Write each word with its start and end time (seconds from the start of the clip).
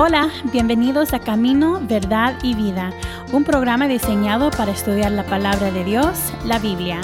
Hola, 0.00 0.30
bienvenidos 0.52 1.12
a 1.12 1.18
Camino, 1.18 1.80
Verdad 1.82 2.34
y 2.44 2.54
Vida, 2.54 2.92
un 3.32 3.42
programa 3.42 3.88
diseñado 3.88 4.52
para 4.52 4.70
estudiar 4.70 5.10
la 5.10 5.24
palabra 5.24 5.72
de 5.72 5.82
Dios, 5.82 6.32
la 6.44 6.60
Biblia. 6.60 7.00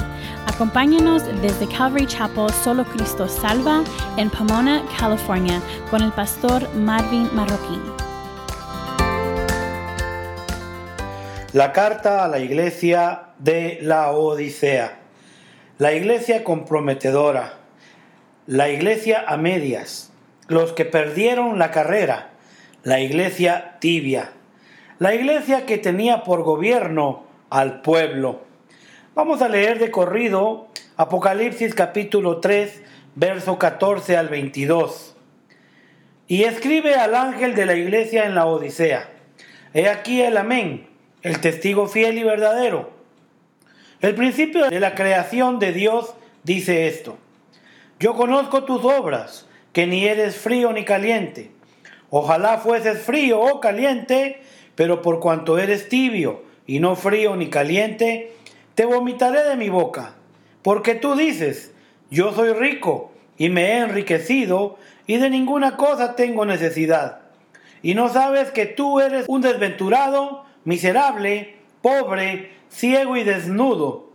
Acompáñanos 0.47 1.25
desde 1.43 1.67
Calvary 1.67 2.07
Chapel 2.07 2.51
Solo 2.51 2.85
Cristo 2.85 3.27
Salva 3.27 3.83
en 4.17 4.31
Pomona, 4.31 4.85
California, 4.97 5.61
con 5.91 6.03
el 6.03 6.13
pastor 6.13 6.73
Marvin 6.77 7.29
Marroquín. 7.35 7.83
La 11.53 11.73
carta 11.73 12.25
a 12.25 12.29
la 12.29 12.39
iglesia 12.39 13.31
de 13.41 13.81
la 13.83 14.13
Odisea. 14.13 15.01
La 15.79 15.95
iglesia 15.95 16.45
comprometedora. 16.45 17.55
La 18.47 18.69
iglesia 18.69 19.25
a 19.27 19.37
medias. 19.37 20.13
Los 20.47 20.75
que 20.75 20.85
perdieron 20.85 21.59
la 21.59 21.73
carrera 21.73 22.34
la 22.85 23.01
iglesia 23.01 23.77
tibia, 23.81 24.31
la 24.99 25.15
iglesia 25.15 25.65
que 25.65 25.79
tenía 25.79 26.23
por 26.23 26.43
gobierno 26.43 27.25
al 27.49 27.81
pueblo. 27.81 28.43
Vamos 29.15 29.41
a 29.41 29.49
leer 29.49 29.79
de 29.79 29.91
corrido 29.91 30.69
Apocalipsis 30.99 31.75
capítulo 31.75 32.41
3, 32.41 32.83
verso 33.15 33.59
14 33.59 34.19
al 34.19 34.29
22. 34.29 35.17
Y 36.29 36.45
escribe 36.45 36.95
al 36.97 37.15
ángel 37.15 37.55
de 37.55 37.65
la 37.65 37.75
iglesia 37.75 38.27
en 38.27 38.35
la 38.35 38.45
Odisea, 38.45 39.09
he 39.73 39.89
aquí 39.89 40.21
el 40.21 40.37
amén, 40.37 40.87
el 41.23 41.41
testigo 41.41 41.89
fiel 41.89 42.19
y 42.19 42.23
verdadero. 42.23 42.93
El 44.03 44.15
principio 44.15 44.69
de 44.69 44.81
la 44.81 44.95
creación 44.95 45.59
de 45.59 45.73
Dios 45.73 46.15
dice 46.43 46.87
esto, 46.87 47.17
yo 47.99 48.15
conozco 48.15 48.65
tus 48.65 48.85
obras, 48.85 49.49
que 49.73 49.87
ni 49.87 50.05
eres 50.05 50.37
frío 50.37 50.71
ni 50.73 50.85
caliente. 50.85 51.54
Ojalá 52.17 52.59
fueses 52.59 53.01
frío 53.03 53.41
o 53.41 53.59
caliente, 53.59 54.41
pero 54.77 55.03
por 55.03 55.19
cuanto 55.19 55.59
eres 55.59 55.89
tibio 55.89 56.45
y 56.65 56.79
no 56.79 56.95
frío 56.95 57.35
ni 57.35 57.51
caliente, 57.51 58.33
te 58.77 58.85
vomitaré 58.85 59.43
de 59.43 59.57
mi 59.57 59.69
boca. 59.69 60.15
Porque 60.63 60.95
tú 60.95 61.17
dices, 61.17 61.73
yo 62.11 62.33
soy 62.33 62.53
rico 62.53 63.11
y 63.37 63.49
me 63.49 63.65
he 63.65 63.79
enriquecido 63.79 64.79
y 65.09 65.17
de 65.17 65.29
ninguna 65.29 65.77
cosa 65.77 66.15
tengo 66.15 66.47
necesidad. 66.47 67.23
Y 67.83 67.97
no 67.97 68.09
sabes 68.09 68.53
que 68.53 68.67
tú 68.67 69.01
eres 69.01 69.25
un 69.27 69.41
desventurado, 69.41 70.45
miserable, 70.63 71.57
pobre, 71.83 72.53
ciego 72.69 73.17
y 73.17 73.25
desnudo. 73.25 74.11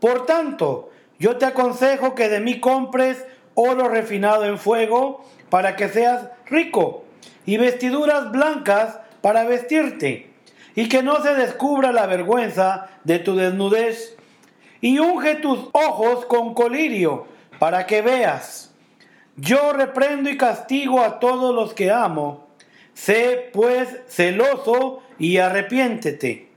Por 0.00 0.26
tanto, 0.26 0.90
yo 1.20 1.36
te 1.36 1.46
aconsejo 1.46 2.16
que 2.16 2.28
de 2.28 2.40
mí 2.40 2.58
compres 2.58 3.24
oro 3.54 3.88
refinado 3.88 4.46
en 4.46 4.58
fuego 4.58 5.24
para 5.48 5.76
que 5.76 5.88
seas 5.88 6.30
rico 6.46 7.04
y 7.46 7.56
vestiduras 7.56 8.30
blancas 8.30 8.98
para 9.22 9.44
vestirte, 9.44 10.30
y 10.74 10.88
que 10.88 11.02
no 11.02 11.22
se 11.22 11.34
descubra 11.34 11.92
la 11.92 12.06
vergüenza 12.06 12.88
de 13.04 13.18
tu 13.18 13.36
desnudez, 13.36 14.16
y 14.80 14.98
unge 14.98 15.36
tus 15.36 15.70
ojos 15.72 16.26
con 16.26 16.52
colirio, 16.52 17.26
para 17.58 17.86
que 17.86 18.02
veas. 18.02 18.74
Yo 19.36 19.72
reprendo 19.72 20.30
y 20.30 20.36
castigo 20.36 21.00
a 21.00 21.18
todos 21.18 21.54
los 21.54 21.74
que 21.74 21.90
amo. 21.90 22.46
Sé 22.94 23.50
pues 23.52 23.88
celoso 24.08 25.02
y 25.18 25.36
arrepiéntete. 25.36 26.48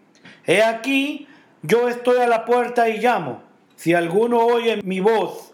He 0.46 0.64
aquí, 0.64 1.28
yo 1.62 1.90
estoy 1.90 2.20
a 2.20 2.28
la 2.28 2.46
puerta 2.46 2.88
y 2.88 3.00
llamo. 3.00 3.44
Si 3.76 3.94
alguno 3.94 4.40
oye 4.40 4.82
mi 4.84 5.02
voz 5.02 5.54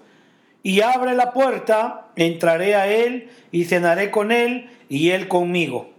y 0.62 0.82
abre 0.82 1.16
la 1.16 1.34
puerta, 1.34 2.08
entraré 2.16 2.76
a 2.76 2.88
él 2.88 3.32
y 3.52 3.66
cenaré 3.66 4.12
con 4.12 4.32
él 4.32 4.70
y 4.90 5.12
él 5.12 5.28
conmigo. 5.28 5.90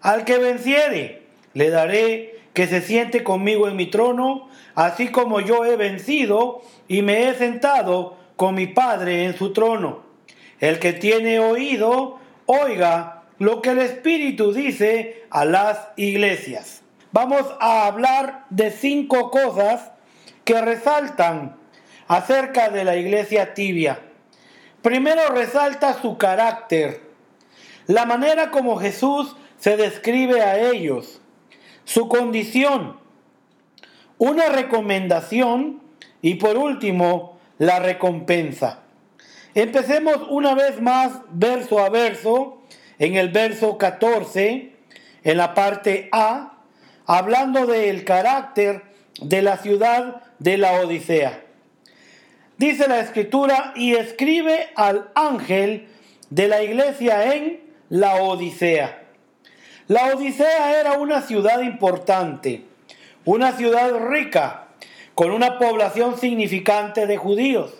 Al 0.00 0.24
que 0.24 0.38
venciere, 0.38 1.22
le 1.54 1.70
daré 1.70 2.38
que 2.52 2.66
se 2.66 2.80
siente 2.80 3.24
conmigo 3.24 3.68
en 3.68 3.76
mi 3.76 3.86
trono, 3.86 4.48
así 4.74 5.08
como 5.08 5.40
yo 5.40 5.64
he 5.64 5.76
vencido 5.76 6.62
y 6.88 7.02
me 7.02 7.28
he 7.28 7.34
sentado 7.34 8.16
con 8.36 8.54
mi 8.54 8.66
Padre 8.66 9.24
en 9.24 9.36
su 9.36 9.52
trono. 9.52 10.02
El 10.60 10.78
que 10.78 10.92
tiene 10.92 11.40
oído, 11.40 12.18
oiga 12.46 13.22
lo 13.38 13.60
que 13.60 13.70
el 13.70 13.80
Espíritu 13.80 14.52
dice 14.52 15.24
a 15.30 15.44
las 15.44 15.88
iglesias. 15.96 16.82
Vamos 17.12 17.44
a 17.60 17.86
hablar 17.86 18.44
de 18.50 18.70
cinco 18.70 19.30
cosas 19.30 19.90
que 20.44 20.60
resaltan 20.60 21.56
acerca 22.06 22.70
de 22.70 22.84
la 22.84 22.96
iglesia 22.96 23.54
tibia. 23.54 24.00
Primero 24.82 25.28
resalta 25.30 26.00
su 26.00 26.18
carácter 26.18 27.03
la 27.86 28.06
manera 28.06 28.50
como 28.50 28.76
Jesús 28.76 29.36
se 29.58 29.76
describe 29.76 30.40
a 30.42 30.58
ellos, 30.70 31.20
su 31.84 32.08
condición, 32.08 32.96
una 34.18 34.48
recomendación 34.48 35.82
y 36.22 36.34
por 36.34 36.56
último 36.56 37.38
la 37.58 37.78
recompensa. 37.78 38.80
Empecemos 39.54 40.26
una 40.30 40.54
vez 40.54 40.80
más 40.80 41.20
verso 41.30 41.78
a 41.78 41.88
verso, 41.88 42.62
en 42.98 43.16
el 43.16 43.28
verso 43.28 43.78
14, 43.78 44.72
en 45.22 45.36
la 45.36 45.54
parte 45.54 46.08
A, 46.12 46.58
hablando 47.06 47.66
del 47.66 48.04
carácter 48.04 48.82
de 49.20 49.42
la 49.42 49.58
ciudad 49.58 50.22
de 50.38 50.58
la 50.58 50.80
Odisea. 50.80 51.44
Dice 52.56 52.88
la 52.88 53.00
escritura, 53.00 53.72
y 53.76 53.94
escribe 53.94 54.70
al 54.74 55.10
ángel 55.14 55.88
de 56.30 56.48
la 56.48 56.62
iglesia 56.62 57.34
en 57.34 57.63
la 57.94 58.16
Odisea. 58.16 59.04
La 59.86 60.06
Odisea 60.06 60.80
era 60.80 60.94
una 60.94 61.22
ciudad 61.22 61.60
importante, 61.60 62.64
una 63.24 63.52
ciudad 63.52 63.88
rica, 64.08 64.66
con 65.14 65.30
una 65.30 65.60
población 65.60 66.18
significante 66.18 67.06
de 67.06 67.16
judíos. 67.16 67.72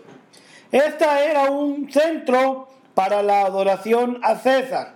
Esta 0.70 1.25
era 1.25 1.50
un 1.50 1.91
centro 1.91 2.69
para 2.94 3.25
la 3.25 3.41
adoración 3.41 4.20
a 4.22 4.36
César 4.36 4.94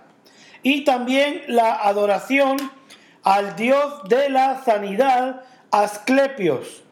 y 0.63 0.85
también 0.85 1.43
la 1.47 1.73
adoración 1.73 2.55
al 3.23 3.57
dios 3.57 4.07
de 4.07 4.29
la 4.29 4.63
sanidad, 4.63 5.41
Asclepios. 5.69 6.83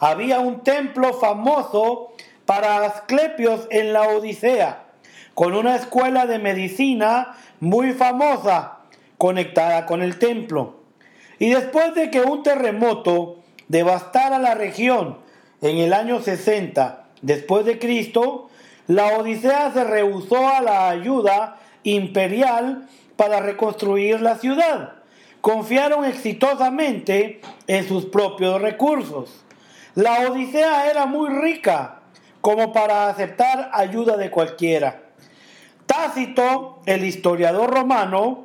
Había 0.00 0.40
un 0.40 0.64
templo 0.64 1.12
famoso 1.12 2.12
para 2.44 2.84
Asclepios 2.84 3.68
en 3.70 3.92
la 3.92 4.02
Odisea, 4.08 4.82
con 5.34 5.54
una 5.54 5.76
escuela 5.76 6.26
de 6.26 6.40
medicina 6.40 7.36
muy 7.60 7.92
famosa 7.92 8.78
conectada 9.16 9.86
con 9.86 10.02
el 10.02 10.18
templo. 10.18 10.76
Y 11.38 11.50
después 11.50 11.94
de 11.94 12.10
que 12.10 12.22
un 12.22 12.42
terremoto 12.42 13.38
devastara 13.68 14.38
la 14.38 14.54
región 14.54 15.18
en 15.60 15.78
el 15.78 15.92
año 15.92 16.20
60 16.20 17.04
después 17.22 17.64
de 17.64 17.78
Cristo, 17.78 18.48
la 18.86 19.18
Odisea 19.18 19.72
se 19.72 19.84
rehusó 19.84 20.48
a 20.48 20.60
la 20.60 20.88
ayuda 20.88 21.58
imperial 21.82 22.88
para 23.16 23.40
reconstruir 23.40 24.20
la 24.20 24.36
ciudad. 24.36 24.94
Confiaron 25.40 26.04
exitosamente 26.04 27.40
en 27.66 27.86
sus 27.86 28.06
propios 28.06 28.60
recursos. 28.60 29.44
La 29.94 30.30
Odisea 30.30 30.90
era 30.90 31.06
muy 31.06 31.28
rica 31.28 32.00
como 32.40 32.72
para 32.72 33.08
aceptar 33.08 33.70
ayuda 33.72 34.16
de 34.16 34.30
cualquiera. 34.30 35.07
Tácito, 35.88 36.80
el 36.84 37.02
historiador 37.02 37.70
romano, 37.70 38.44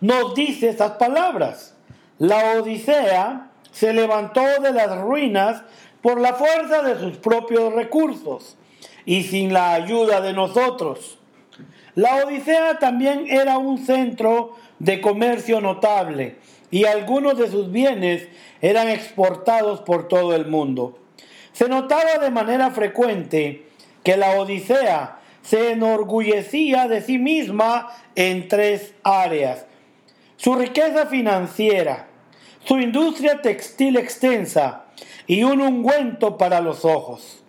nos 0.00 0.34
dice 0.34 0.70
estas 0.70 0.92
palabras. 0.92 1.76
La 2.18 2.54
Odisea 2.58 3.50
se 3.70 3.92
levantó 3.92 4.40
de 4.62 4.72
las 4.72 4.98
ruinas 4.98 5.62
por 6.00 6.18
la 6.18 6.32
fuerza 6.32 6.82
de 6.82 6.98
sus 6.98 7.18
propios 7.18 7.74
recursos 7.74 8.56
y 9.04 9.24
sin 9.24 9.52
la 9.52 9.74
ayuda 9.74 10.22
de 10.22 10.32
nosotros. 10.32 11.18
La 11.94 12.24
Odisea 12.24 12.78
también 12.78 13.26
era 13.28 13.58
un 13.58 13.84
centro 13.84 14.56
de 14.78 15.02
comercio 15.02 15.60
notable 15.60 16.38
y 16.70 16.86
algunos 16.86 17.36
de 17.36 17.50
sus 17.50 17.70
bienes 17.70 18.26
eran 18.62 18.88
exportados 18.88 19.82
por 19.82 20.08
todo 20.08 20.34
el 20.34 20.46
mundo. 20.46 20.98
Se 21.52 21.68
notaba 21.68 22.18
de 22.22 22.30
manera 22.30 22.70
frecuente 22.70 23.68
que 24.02 24.16
la 24.16 24.40
Odisea 24.40 25.17
se 25.48 25.72
enorgullecía 25.72 26.88
de 26.88 27.00
sí 27.00 27.18
misma 27.18 27.88
en 28.14 28.48
tres 28.48 28.94
áreas. 29.02 29.64
Su 30.36 30.54
riqueza 30.54 31.06
financiera, 31.06 32.06
su 32.64 32.78
industria 32.78 33.40
textil 33.40 33.96
extensa 33.96 34.84
y 35.26 35.44
un 35.44 35.62
ungüento 35.62 36.36
para 36.36 36.60
los 36.60 36.84
ojos. 36.84 37.42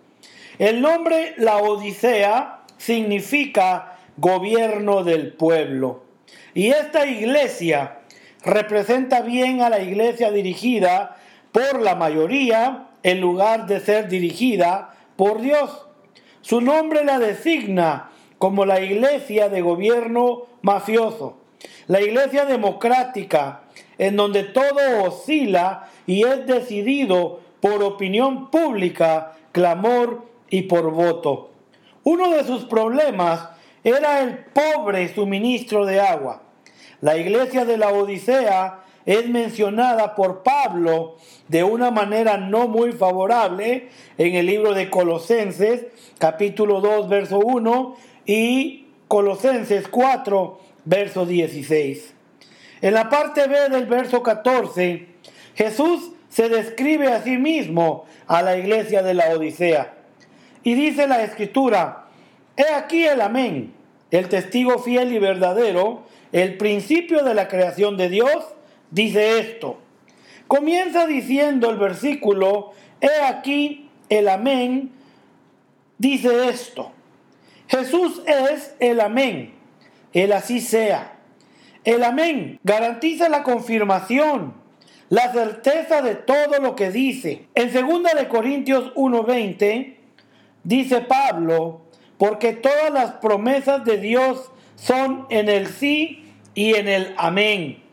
El 0.60 0.82
nombre 0.82 1.34
La 1.38 1.58
Odisea 1.58 2.62
significa 2.78 3.98
gobierno 4.16 5.04
del 5.04 5.34
pueblo. 5.34 6.06
Y 6.54 6.70
esta 6.70 7.06
iglesia 7.06 8.00
representa 8.46 9.22
bien 9.22 9.62
a 9.62 9.70
la 9.70 9.82
iglesia 9.82 10.32
dirigida 10.32 11.18
por 11.52 11.82
la 11.82 11.96
mayoría 11.96 12.88
en 13.04 13.20
lugar 13.20 13.66
de 13.66 13.82
ser 13.82 14.08
dirigida 14.08 14.94
por 15.18 15.42
Dios. 15.42 15.89
Su 16.42 16.62
nombre 16.62 17.04
la 17.04 17.20
designa 17.20 18.10
como 18.38 18.66
la 18.66 18.82
iglesia 18.82 19.50
de 19.50 19.62
gobierno 19.62 20.44
mafioso, 20.62 21.38
La 21.88 22.02
iglesia 22.02 22.46
democrática, 22.46 23.64
en 23.98 24.16
donde 24.16 24.44
todo 24.44 25.04
oscila 25.04 25.90
y 26.08 26.24
es 26.24 26.48
decidido 26.48 27.42
por 27.60 27.84
opinión 27.84 28.50
pública, 28.50 29.34
clamor 29.52 30.26
y 30.50 30.64
por 30.64 30.92
voto. 30.92 31.52
Uno 32.04 32.30
de 32.30 32.46
sus 32.46 32.64
problemas 32.64 33.50
era 33.84 34.22
el 34.22 34.38
pobre 34.38 35.14
suministro 35.14 35.86
de 35.86 36.00
agua. 36.00 36.44
La 37.02 37.18
iglesia 37.18 37.66
de 37.66 37.78
la 37.78 37.90
Odisea 37.90 38.80
es 39.06 39.28
mencionada 39.30 40.16
por 40.16 40.44
Pablo 40.44 41.18
de 41.48 41.64
una 41.64 41.92
manera 41.92 42.38
no 42.38 42.68
muy 42.68 42.92
favorable 42.92 43.90
en 44.18 44.36
el 44.36 44.46
libro 44.46 44.74
de 44.74 44.90
Colosenses, 44.90 45.86
capítulo 46.18 46.82
2, 46.82 47.10
verso 47.10 47.40
1, 47.40 47.96
y 48.26 48.88
Colosenses 49.08 49.88
4, 49.88 50.60
verso 50.86 51.26
16. 51.26 52.14
En 52.82 52.94
la 52.94 53.10
parte 53.10 53.48
B 53.48 53.70
del 53.70 53.86
verso 53.88 54.24
14, 54.24 55.08
Jesús 55.56 56.12
se 56.30 56.48
describe 56.48 57.08
a 57.08 57.22
sí 57.22 57.38
mismo 57.38 58.06
a 58.28 58.42
la 58.42 58.58
iglesia 58.58 59.02
de 59.02 59.14
la 59.14 59.30
Odisea. 59.30 59.96
Y 60.64 60.76
dice 60.76 61.08
la 61.08 61.24
escritura, 61.24 62.06
he 62.56 62.74
aquí 62.74 63.06
el 63.06 63.22
amén, 63.22 63.74
el 64.12 64.30
testigo 64.30 64.80
fiel 64.80 65.14
y 65.14 65.20
verdadero, 65.20 66.04
el 66.32 66.58
principio 66.58 67.24
de 67.24 67.34
la 67.34 67.48
creación 67.48 67.98
de 67.98 68.10
Dios, 68.10 68.46
dice 68.92 69.40
esto. 69.40 69.80
Comienza 70.48 71.06
diciendo 71.06 71.70
el 71.70 71.78
versículo, 71.78 72.72
he 73.02 73.24
aquí 73.24 73.90
el 74.10 74.28
amén, 74.30 74.92
dice 75.98 76.50
esto. 76.50 76.92
Jesús 77.68 78.24
es 78.26 78.76
el 78.80 79.00
amén, 79.00 79.54
el 80.14 80.32
así 80.34 80.60
sea. 80.60 81.20
El 81.84 82.04
amén 82.04 82.60
garantiza 82.64 83.30
la 83.30 83.44
confirmación, 83.44 84.54
la 85.10 85.32
certeza 85.32 86.02
de 86.02 86.16
todo 86.16 86.60
lo 86.60 86.76
que 86.76 86.92
dice. 86.92 87.48
En 87.56 87.72
2 87.72 88.04
de 88.18 88.28
Corintios 88.28 88.92
1:20 88.96 89.98
dice 90.64 91.02
Pablo, 91.02 91.82
porque 92.18 92.54
todas 92.54 92.92
las 92.92 93.14
promesas 93.14 93.86
de 93.86 93.98
Dios 93.98 94.52
son 94.76 95.26
en 95.30 95.48
el 95.48 95.68
sí 95.68 96.26
y 96.54 96.76
en 96.76 96.88
el 96.88 97.14
amén. 97.18 97.89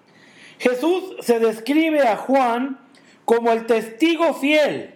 Jesús 0.58 1.16
se 1.20 1.38
describe 1.38 2.06
a 2.06 2.16
Juan 2.16 2.78
como 3.24 3.52
el 3.52 3.66
testigo 3.66 4.34
fiel, 4.34 4.94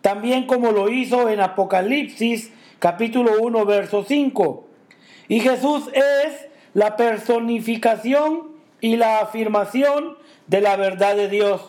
también 0.00 0.46
como 0.46 0.72
lo 0.72 0.88
hizo 0.88 1.28
en 1.28 1.40
Apocalipsis 1.40 2.50
capítulo 2.78 3.40
1 3.40 3.64
verso 3.66 4.04
5. 4.06 4.68
Y 5.28 5.40
Jesús 5.40 5.88
es 5.92 6.48
la 6.74 6.96
personificación 6.96 8.54
y 8.80 8.96
la 8.96 9.20
afirmación 9.20 10.16
de 10.46 10.60
la 10.60 10.76
verdad 10.76 11.16
de 11.16 11.28
Dios. 11.28 11.62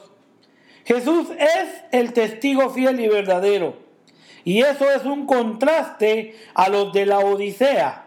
Jesús 0.85 1.29
es 1.31 1.83
el 1.91 2.13
testigo 2.13 2.69
fiel 2.69 2.99
y 2.99 3.07
verdadero. 3.07 3.77
Y 4.43 4.61
eso 4.61 4.91
es 4.91 5.03
un 5.05 5.25
contraste 5.25 6.35
a 6.53 6.69
los 6.69 6.93
de 6.93 7.07
la 7.07 7.19
Odisea, 7.19 8.05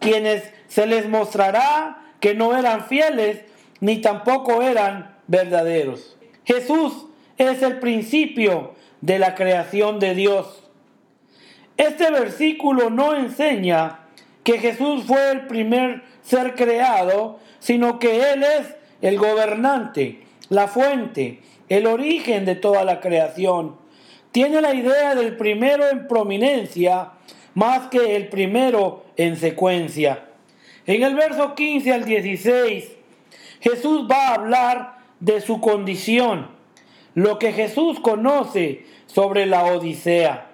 quienes 0.00 0.42
se 0.68 0.86
les 0.86 1.08
mostrará 1.08 2.02
que 2.20 2.34
no 2.34 2.56
eran 2.56 2.84
fieles 2.84 3.44
ni 3.80 3.98
tampoco 4.00 4.62
eran 4.62 5.16
verdaderos. 5.26 6.16
Jesús 6.44 7.06
es 7.36 7.62
el 7.62 7.78
principio 7.78 8.74
de 9.00 9.18
la 9.18 9.34
creación 9.34 9.98
de 10.00 10.14
Dios. 10.14 10.64
Este 11.76 12.10
versículo 12.10 12.90
no 12.90 13.14
enseña 13.14 14.00
que 14.42 14.58
Jesús 14.58 15.04
fue 15.06 15.30
el 15.30 15.46
primer 15.46 16.02
ser 16.22 16.54
creado, 16.54 17.38
sino 17.60 17.98
que 17.98 18.32
Él 18.32 18.42
es 18.42 18.74
el 19.00 19.18
gobernante, 19.18 20.22
la 20.48 20.66
fuente, 20.66 21.40
el 21.68 21.86
origen 21.86 22.44
de 22.44 22.56
toda 22.56 22.84
la 22.84 23.00
creación. 23.00 23.76
Tiene 24.32 24.60
la 24.60 24.74
idea 24.74 25.14
del 25.14 25.36
primero 25.36 25.88
en 25.88 26.08
prominencia 26.08 27.12
más 27.54 27.88
que 27.88 28.16
el 28.16 28.28
primero 28.28 29.04
en 29.16 29.36
secuencia. 29.36 30.24
En 30.86 31.02
el 31.02 31.14
verso 31.14 31.54
15 31.54 31.92
al 31.92 32.04
16 32.04 32.97
Jesús 33.60 34.06
va 34.10 34.28
a 34.28 34.34
hablar 34.34 34.98
de 35.20 35.40
su 35.40 35.60
condición, 35.60 36.48
lo 37.14 37.38
que 37.38 37.52
Jesús 37.52 38.00
conoce 38.00 38.86
sobre 39.06 39.46
la 39.46 39.64
Odisea. 39.64 40.50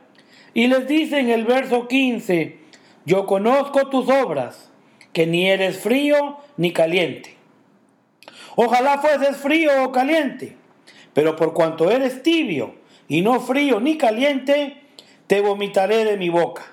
Y 0.55 0.69
les 0.69 0.87
dice 0.87 1.19
en 1.19 1.31
el 1.31 1.45
verso 1.45 1.89
15, 1.89 2.59
yo 3.05 3.27
conozco 3.27 3.89
tus 3.89 4.09
obras, 4.09 4.71
que 5.13 5.27
ni 5.27 5.49
eres 5.49 5.79
frío 5.79 6.39
ni 6.57 6.73
caliente. 6.73 7.37
Ojalá 8.57 8.99
fueses 8.99 9.37
frío 9.37 9.85
o 9.85 9.93
caliente, 9.93 10.57
pero 11.13 11.37
por 11.37 11.55
cuanto 11.55 11.91
eres 11.91 12.23
tibio 12.23 12.75
y 13.09 13.23
no 13.23 13.41
frío 13.41 13.81
ni 13.81 13.97
caliente, 13.97 14.77
te 15.27 15.41
vomitaré 15.41 16.05
de 16.05 16.17
mi 16.17 16.29
boca. 16.29 16.65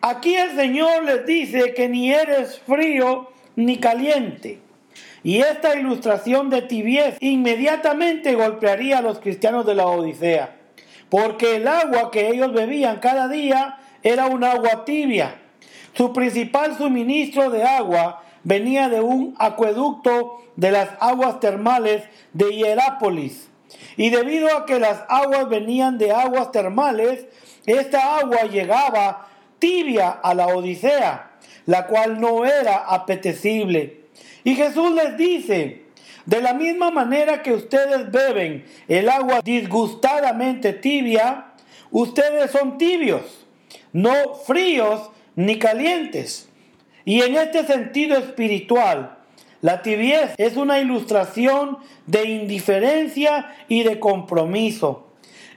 Aquí 0.00 0.34
el 0.36 0.54
Señor 0.54 1.04
les 1.04 1.26
dice 1.26 1.74
que 1.74 1.88
ni 1.88 2.12
eres 2.12 2.60
frío 2.60 3.30
ni 3.56 3.78
caliente. 3.78 4.60
Y 5.22 5.40
esta 5.40 5.76
ilustración 5.76 6.48
de 6.50 6.62
tibiez 6.62 7.16
inmediatamente 7.20 8.34
golpearía 8.34 8.98
a 8.98 9.02
los 9.02 9.18
cristianos 9.18 9.66
de 9.66 9.74
la 9.74 9.86
Odisea, 9.86 10.56
porque 11.08 11.56
el 11.56 11.66
agua 11.66 12.10
que 12.10 12.28
ellos 12.28 12.52
bebían 12.52 13.00
cada 13.00 13.28
día 13.28 13.78
era 14.02 14.26
un 14.26 14.44
agua 14.44 14.84
tibia. 14.84 15.34
Su 15.94 16.12
principal 16.12 16.76
suministro 16.76 17.50
de 17.50 17.64
agua 17.64 18.22
venía 18.44 18.88
de 18.88 19.00
un 19.00 19.34
acueducto 19.38 20.42
de 20.56 20.70
las 20.70 20.90
aguas 21.00 21.40
termales 21.40 22.04
de 22.32 22.54
Hierápolis. 22.54 23.48
Y 23.96 24.10
debido 24.10 24.56
a 24.56 24.64
que 24.64 24.78
las 24.78 25.04
aguas 25.08 25.48
venían 25.48 25.98
de 25.98 26.12
aguas 26.12 26.52
termales, 26.52 27.26
esta 27.66 28.18
agua 28.18 28.44
llegaba 28.44 29.26
tibia 29.58 30.10
a 30.10 30.34
la 30.34 30.46
Odisea, 30.46 31.32
la 31.66 31.86
cual 31.86 32.20
no 32.20 32.44
era 32.44 32.76
apetecible. 32.76 33.97
Y 34.48 34.54
Jesús 34.54 34.94
les 34.94 35.18
dice, 35.18 35.82
de 36.24 36.40
la 36.40 36.54
misma 36.54 36.90
manera 36.90 37.42
que 37.42 37.52
ustedes 37.52 38.10
beben 38.10 38.64
el 38.88 39.10
agua 39.10 39.42
disgustadamente 39.44 40.72
tibia, 40.72 41.48
ustedes 41.90 42.50
son 42.52 42.78
tibios, 42.78 43.46
no 43.92 44.10
fríos 44.46 45.10
ni 45.36 45.58
calientes. 45.58 46.48
Y 47.04 47.20
en 47.20 47.36
este 47.36 47.66
sentido 47.66 48.16
espiritual, 48.16 49.18
la 49.60 49.82
tibieza 49.82 50.32
es 50.38 50.56
una 50.56 50.78
ilustración 50.78 51.76
de 52.06 52.24
indiferencia 52.24 53.54
y 53.68 53.82
de 53.82 54.00
compromiso. 54.00 55.08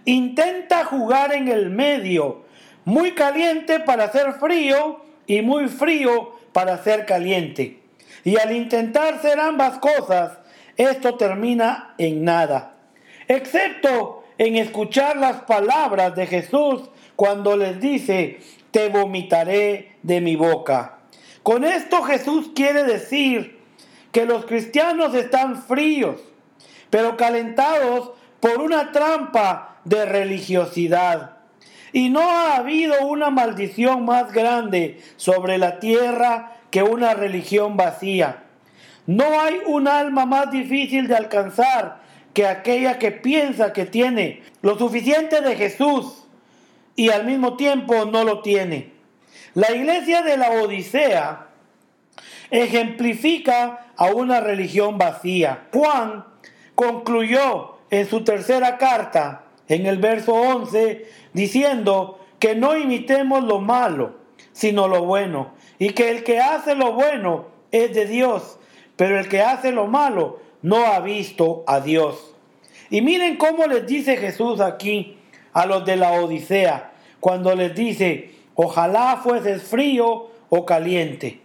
Intenta 0.03 0.83
jugar 0.83 1.33
en 1.33 1.47
el 1.47 1.69
medio, 1.69 2.43
muy 2.83 3.11
caliente 3.11 3.79
para 3.79 4.11
ser 4.11 4.33
frío 4.33 4.99
y 5.27 5.41
muy 5.43 5.69
frío 5.69 6.33
para 6.51 6.83
ser 6.83 7.05
caliente. 7.05 7.80
Y 8.23 8.37
al 8.37 8.55
intentar 8.55 9.21
ser 9.21 9.39
ambas 9.39 9.79
cosas, 9.79 10.37
esto 10.77 11.15
termina 11.15 11.95
en 11.97 12.23
nada. 12.23 12.75
Excepto 13.27 14.23
en 14.37 14.55
escuchar 14.55 15.17
las 15.17 15.41
palabras 15.43 16.15
de 16.15 16.27
Jesús 16.27 16.89
cuando 17.15 17.55
les 17.55 17.79
dice, 17.79 18.39
te 18.71 18.89
vomitaré 18.89 19.97
de 20.01 20.21
mi 20.21 20.35
boca. 20.35 20.99
Con 21.43 21.63
esto 21.63 22.03
Jesús 22.03 22.51
quiere 22.55 22.83
decir 22.83 23.59
que 24.11 24.25
los 24.25 24.45
cristianos 24.45 25.13
están 25.15 25.61
fríos, 25.63 26.21
pero 26.89 27.17
calentados 27.17 28.11
por 28.39 28.59
una 28.61 28.91
trampa 28.91 29.77
de 29.83 30.05
religiosidad. 30.05 31.37
Y 31.93 32.09
no 32.09 32.21
ha 32.21 32.55
habido 32.55 33.05
una 33.05 33.29
maldición 33.29 34.05
más 34.05 34.31
grande 34.31 35.01
sobre 35.17 35.57
la 35.57 35.79
tierra 35.79 36.60
que 36.71 36.81
una 36.81 37.13
religión 37.13 37.77
vacía. 37.77 38.43
No 39.05 39.39
hay 39.39 39.59
un 39.65 39.87
alma 39.87 40.25
más 40.25 40.51
difícil 40.51 41.07
de 41.07 41.15
alcanzar 41.15 42.01
que 42.33 42.47
aquella 42.47 42.97
que 42.97 43.11
piensa 43.11 43.73
que 43.73 43.85
tiene 43.85 44.41
lo 44.61 44.77
suficiente 44.77 45.41
de 45.41 45.55
Jesús 45.55 46.25
y 46.95 47.09
al 47.09 47.25
mismo 47.25 47.57
tiempo 47.57 48.05
no 48.05 48.23
lo 48.23 48.41
tiene. 48.41 48.93
La 49.53 49.71
iglesia 49.71 50.21
de 50.21 50.37
la 50.37 50.51
Odisea 50.51 51.47
ejemplifica 52.51 53.87
a 53.97 54.05
una 54.07 54.39
religión 54.39 54.97
vacía. 54.97 55.67
Juan 55.73 56.25
concluyó 56.75 57.77
en 57.89 58.07
su 58.09 58.23
tercera 58.23 58.77
carta, 58.77 59.43
en 59.67 59.85
el 59.85 59.97
verso 59.97 60.33
11, 60.33 61.05
diciendo 61.33 62.19
que 62.39 62.55
no 62.55 62.77
imitemos 62.77 63.43
lo 63.43 63.59
malo, 63.59 64.15
sino 64.53 64.87
lo 64.87 65.03
bueno, 65.03 65.53
y 65.81 65.93
que 65.93 66.11
el 66.11 66.23
que 66.23 66.39
hace 66.39 66.75
lo 66.75 66.93
bueno 66.93 67.47
es 67.71 67.91
de 67.95 68.05
Dios, 68.05 68.59
pero 68.97 69.19
el 69.19 69.27
que 69.27 69.41
hace 69.41 69.71
lo 69.71 69.87
malo 69.87 70.39
no 70.61 70.85
ha 70.85 70.99
visto 70.99 71.63
a 71.65 71.79
Dios. 71.79 72.35
Y 72.91 73.01
miren 73.01 73.35
cómo 73.37 73.65
les 73.65 73.87
dice 73.87 74.15
Jesús 74.15 74.61
aquí 74.61 75.17
a 75.53 75.65
los 75.65 75.83
de 75.83 75.95
la 75.95 76.11
Odisea, 76.11 76.91
cuando 77.19 77.55
les 77.55 77.73
dice, 77.73 78.29
ojalá 78.53 79.21
fueses 79.23 79.63
frío 79.63 80.29
o 80.49 80.65
caliente. 80.67 81.41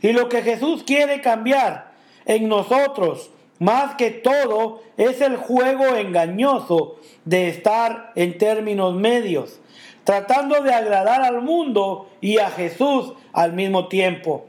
Y 0.00 0.12
lo 0.12 0.28
que 0.28 0.42
Jesús 0.42 0.84
quiere 0.84 1.20
cambiar 1.20 1.90
en 2.26 2.48
nosotros, 2.48 3.32
más 3.58 3.96
que 3.96 4.12
todo, 4.12 4.82
es 4.98 5.20
el 5.20 5.36
juego 5.36 5.96
engañoso 5.96 7.00
de 7.24 7.48
estar 7.48 8.12
en 8.14 8.38
términos 8.38 8.94
medios, 8.94 9.58
tratando 10.10 10.60
de 10.64 10.74
agradar 10.74 11.22
al 11.22 11.40
mundo 11.40 12.10
y 12.20 12.38
a 12.38 12.50
Jesús 12.50 13.12
al 13.32 13.52
mismo 13.52 13.86
tiempo. 13.86 14.44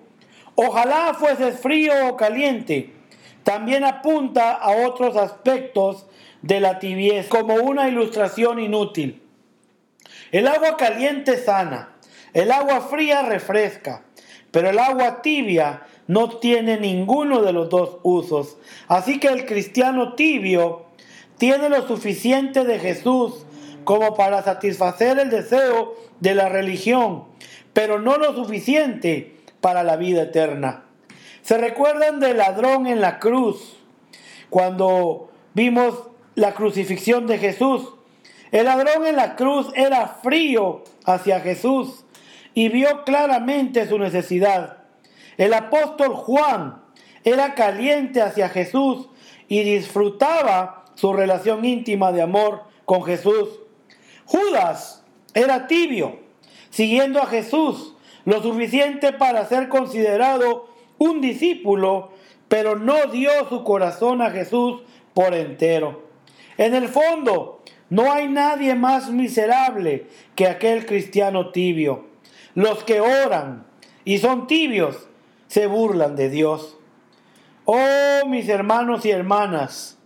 Ojalá 0.55 1.13
fueses 1.13 1.59
frío 1.59 1.93
o 2.09 2.17
caliente. 2.17 2.95
También 3.43 3.83
apunta 3.83 4.53
a 4.53 4.87
otros 4.87 5.15
aspectos 5.15 6.07
de 6.41 6.61
la 6.61 6.79
tibieza 6.79 7.29
como 7.29 7.53
una 7.53 7.87
ilustración 7.87 8.57
inútil. 8.57 9.21
El 10.31 10.47
agua 10.47 10.77
caliente 10.77 11.37
sana, 11.37 11.89
el 12.33 12.51
agua 12.51 12.81
fría 12.81 13.21
refresca, 13.21 14.03
pero 14.49 14.71
el 14.71 14.79
agua 14.79 15.21
tibia 15.21 15.83
no 16.07 16.39
tiene 16.39 16.79
ninguno 16.79 17.43
de 17.43 17.53
los 17.53 17.69
dos 17.69 17.99
usos. 18.01 18.57
Así 18.87 19.19
que 19.19 19.27
el 19.27 19.45
cristiano 19.45 20.15
tibio 20.15 20.87
tiene 21.37 21.69
lo 21.69 21.87
suficiente 21.87 22.63
de 22.63 22.79
Jesús 22.79 23.45
como 23.83 24.15
para 24.15 24.43
satisfacer 24.43 25.19
el 25.19 25.29
deseo 25.29 25.95
de 26.19 26.35
la 26.35 26.49
religión, 26.49 27.25
pero 27.73 27.99
no 27.99 28.17
lo 28.17 28.33
suficiente 28.35 29.37
para 29.61 29.83
la 29.83 29.95
vida 29.95 30.23
eterna. 30.23 30.83
¿Se 31.41 31.57
recuerdan 31.57 32.19
del 32.19 32.37
ladrón 32.37 32.87
en 32.87 33.01
la 33.01 33.19
cruz? 33.19 33.77
Cuando 34.49 35.31
vimos 35.53 36.11
la 36.35 36.53
crucifixión 36.53 37.27
de 37.27 37.37
Jesús. 37.37 37.93
El 38.51 38.65
ladrón 38.65 39.05
en 39.05 39.15
la 39.15 39.35
cruz 39.35 39.67
era 39.75 40.07
frío 40.07 40.83
hacia 41.05 41.39
Jesús 41.39 42.05
y 42.53 42.69
vio 42.69 43.03
claramente 43.03 43.87
su 43.87 43.97
necesidad. 43.97 44.77
El 45.37 45.53
apóstol 45.53 46.13
Juan 46.13 46.81
era 47.23 47.55
caliente 47.55 48.21
hacia 48.21 48.49
Jesús 48.49 49.07
y 49.47 49.63
disfrutaba 49.63 50.85
su 50.95 51.13
relación 51.13 51.63
íntima 51.65 52.11
de 52.11 52.21
amor 52.21 52.63
con 52.85 53.03
Jesús. 53.03 53.60
Judas 54.31 55.03
era 55.33 55.67
tibio, 55.67 56.19
siguiendo 56.69 57.21
a 57.21 57.25
Jesús 57.25 57.95
lo 58.23 58.41
suficiente 58.41 59.11
para 59.11 59.45
ser 59.45 59.67
considerado 59.67 60.69
un 60.97 61.19
discípulo, 61.19 62.11
pero 62.47 62.77
no 62.77 63.07
dio 63.07 63.29
su 63.49 63.65
corazón 63.65 64.21
a 64.21 64.29
Jesús 64.29 64.83
por 65.13 65.33
entero. 65.33 66.03
En 66.57 66.73
el 66.75 66.87
fondo, 66.87 67.61
no 67.89 68.09
hay 68.09 68.29
nadie 68.29 68.73
más 68.73 69.09
miserable 69.09 70.07
que 70.35 70.47
aquel 70.47 70.85
cristiano 70.85 71.51
tibio. 71.51 72.05
Los 72.55 72.85
que 72.85 73.01
oran 73.01 73.65
y 74.05 74.19
son 74.19 74.47
tibios 74.47 75.09
se 75.47 75.67
burlan 75.67 76.15
de 76.15 76.29
Dios. 76.29 76.77
Oh, 77.65 78.25
mis 78.27 78.47
hermanos 78.47 79.05
y 79.05 79.11
hermanas, 79.11 79.97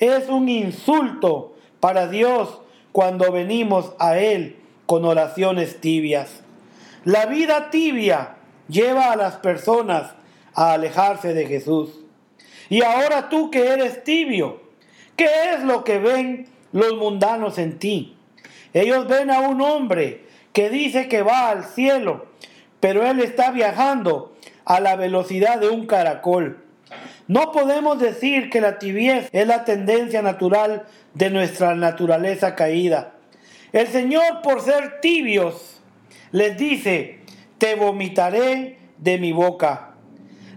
es 0.00 0.28
un 0.28 0.48
insulto 0.48 1.54
para 1.78 2.08
Dios 2.08 2.62
cuando 2.92 3.32
venimos 3.32 3.92
a 3.98 4.18
Él 4.18 4.56
con 4.86 5.04
oraciones 5.04 5.80
tibias. 5.80 6.40
La 7.04 7.26
vida 7.26 7.70
tibia 7.70 8.36
lleva 8.68 9.12
a 9.12 9.16
las 9.16 9.36
personas 9.36 10.12
a 10.54 10.74
alejarse 10.74 11.34
de 11.34 11.46
Jesús. 11.46 12.00
Y 12.68 12.82
ahora 12.82 13.28
tú 13.28 13.50
que 13.50 13.68
eres 13.68 14.04
tibio, 14.04 14.60
¿qué 15.16 15.28
es 15.54 15.62
lo 15.64 15.84
que 15.84 15.98
ven 15.98 16.46
los 16.72 16.96
mundanos 16.96 17.58
en 17.58 17.78
ti? 17.78 18.16
Ellos 18.72 19.08
ven 19.08 19.30
a 19.30 19.40
un 19.40 19.60
hombre 19.60 20.24
que 20.52 20.70
dice 20.70 21.08
que 21.08 21.22
va 21.22 21.50
al 21.50 21.64
cielo, 21.64 22.26
pero 22.80 23.06
él 23.06 23.20
está 23.20 23.50
viajando 23.50 24.34
a 24.64 24.80
la 24.80 24.96
velocidad 24.96 25.58
de 25.58 25.68
un 25.68 25.86
caracol. 25.86 26.64
No 27.28 27.52
podemos 27.52 27.98
decir 27.98 28.50
que 28.50 28.60
la 28.60 28.78
tibieza 28.78 29.28
es 29.32 29.46
la 29.46 29.64
tendencia 29.64 30.22
natural 30.22 30.86
de 31.14 31.30
nuestra 31.30 31.74
naturaleza 31.74 32.54
caída. 32.54 33.14
El 33.72 33.86
Señor, 33.86 34.42
por 34.42 34.60
ser 34.60 35.00
tibios, 35.00 35.80
les 36.30 36.56
dice, 36.56 37.20
te 37.58 37.74
vomitaré 37.74 38.78
de 38.98 39.18
mi 39.18 39.32
boca. 39.32 39.94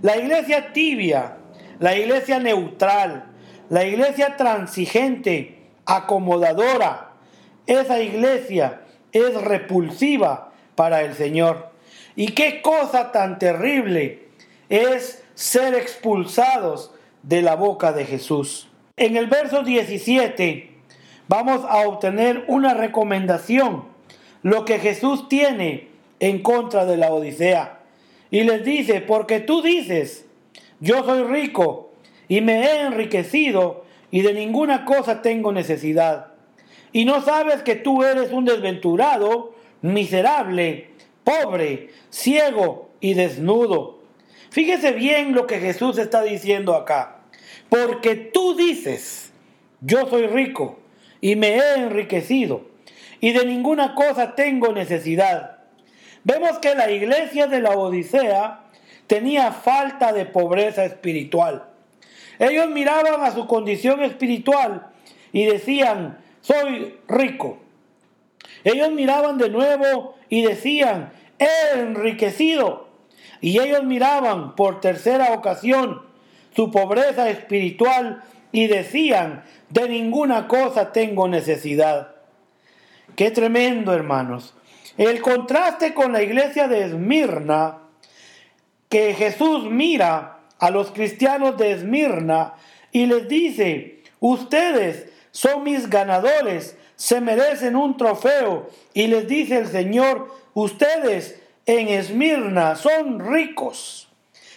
La 0.01 0.17
iglesia 0.17 0.73
tibia, 0.73 1.37
la 1.79 1.95
iglesia 1.97 2.39
neutral, 2.39 3.25
la 3.69 3.85
iglesia 3.85 4.37
transigente, 4.37 5.59
acomodadora, 5.85 7.11
esa 7.67 8.01
iglesia 8.01 8.81
es 9.11 9.33
repulsiva 9.41 10.51
para 10.75 11.01
el 11.01 11.13
Señor. 11.15 11.71
Y 12.15 12.27
qué 12.27 12.61
cosa 12.61 13.11
tan 13.11 13.39
terrible 13.39 14.27
es 14.69 15.24
ser 15.35 15.75
expulsados 15.75 16.91
de 17.23 17.41
la 17.41 17.55
boca 17.55 17.91
de 17.91 18.05
Jesús. 18.05 18.69
En 18.97 19.17
el 19.17 19.27
verso 19.27 19.63
17 19.63 20.71
vamos 21.27 21.61
a 21.67 21.87
obtener 21.87 22.45
una 22.47 22.73
recomendación, 22.73 23.83
lo 24.41 24.65
que 24.65 24.79
Jesús 24.79 25.27
tiene 25.27 25.89
en 26.19 26.41
contra 26.41 26.85
de 26.85 26.97
la 26.97 27.11
Odisea. 27.11 27.79
Y 28.31 28.43
les 28.43 28.63
dice, 28.63 29.01
porque 29.01 29.39
tú 29.39 29.61
dices, 29.61 30.25
yo 30.79 31.03
soy 31.03 31.23
rico 31.23 31.91
y 32.27 32.41
me 32.41 32.63
he 32.63 32.81
enriquecido 32.81 33.85
y 34.11 34.21
de 34.21 34.33
ninguna 34.33 34.85
cosa 34.85 35.21
tengo 35.21 35.51
necesidad. 35.51 36.27
Y 36.91 37.05
no 37.05 37.21
sabes 37.21 37.61
que 37.63 37.75
tú 37.75 38.03
eres 38.03 38.31
un 38.31 38.45
desventurado, 38.45 39.53
miserable, 39.81 40.91
pobre, 41.23 41.89
ciego 42.09 42.89
y 43.01 43.13
desnudo. 43.13 43.94
Fíjese 44.55 44.93
bien 44.93 45.33
lo 45.33 45.47
que 45.47 45.59
Jesús 45.59 45.97
está 45.97 46.23
diciendo 46.23 46.75
acá. 46.75 47.17
Porque 47.67 48.15
tú 48.15 48.55
dices, 48.55 49.33
yo 49.81 50.07
soy 50.07 50.27
rico 50.27 50.79
y 51.19 51.35
me 51.35 51.57
he 51.57 51.75
enriquecido 51.75 52.65
y 53.19 53.33
de 53.33 53.45
ninguna 53.45 53.95
cosa 53.95 54.33
tengo 54.33 54.71
necesidad. 54.71 55.57
Vemos 56.23 56.59
que 56.59 56.73
la 56.73 56.89
iglesia 56.89 57.47
de 57.47 57.59
la 57.59 57.71
Odisea 57.71 58.61
tenía 59.07 59.51
falta 59.51 60.13
de 60.13 60.25
pobreza 60.25 60.85
espiritual. 60.85 61.65
Ellos 62.39 62.69
miraban 62.69 63.23
a 63.23 63.31
su 63.31 63.47
condición 63.47 64.03
espiritual 64.03 64.87
y 65.33 65.43
decían, 65.47 66.19
soy 66.39 66.97
rico. 67.09 67.57
Ellos 68.63 68.89
miraban 68.93 69.37
de 69.37 69.49
nuevo 69.49 70.15
y 70.29 70.43
decían, 70.43 71.11
he 71.39 71.77
enriquecido. 71.77 72.84
Y 73.45 73.59
ellos 73.59 73.83
miraban 73.83 74.55
por 74.55 74.81
tercera 74.81 75.33
ocasión 75.33 76.01
su 76.55 76.71
pobreza 76.71 77.29
espiritual 77.29 78.23
y 78.51 78.65
decían, 78.65 79.43
de 79.69 79.87
ninguna 79.87 80.47
cosa 80.47 80.91
tengo 80.91 81.27
necesidad. 81.27 82.15
Qué 83.15 83.29
tremendo, 83.29 83.93
hermanos. 83.93 84.55
El 84.97 85.21
contraste 85.21 85.93
con 85.93 86.11
la 86.11 86.23
iglesia 86.23 86.67
de 86.67 86.85
Esmirna, 86.85 87.83
que 88.89 89.13
Jesús 89.13 89.65
mira 89.65 90.39
a 90.57 90.71
los 90.71 90.89
cristianos 90.89 91.55
de 91.55 91.73
Esmirna 91.73 92.55
y 92.91 93.05
les 93.05 93.27
dice, 93.27 94.01
ustedes 94.21 95.13
son 95.29 95.63
mis 95.63 95.87
ganadores, 95.87 96.79
se 96.95 97.21
merecen 97.21 97.75
un 97.75 97.95
trofeo. 97.95 98.71
Y 98.95 99.05
les 99.05 99.27
dice 99.27 99.59
el 99.59 99.67
Señor, 99.67 100.33
ustedes 100.55 101.44
en 101.65 101.87
Esmirna 101.87 102.75
son 102.75 103.19
ricos. 103.19 104.09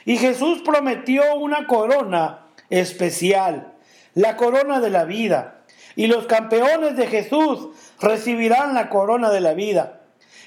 Y 0.04 0.16
Jesús 0.16 0.62
prometió 0.64 1.36
una 1.36 1.66
corona 1.66 2.46
especial, 2.70 3.74
la 4.14 4.36
corona 4.36 4.80
de 4.80 4.90
la 4.90 5.04
vida. 5.04 5.62
Y 5.96 6.06
los 6.06 6.26
campeones 6.26 6.96
de 6.96 7.06
Jesús 7.06 7.68
recibirán 8.00 8.74
la 8.74 8.88
corona 8.88 9.30
de 9.30 9.40
la 9.40 9.54
vida. 9.54 10.00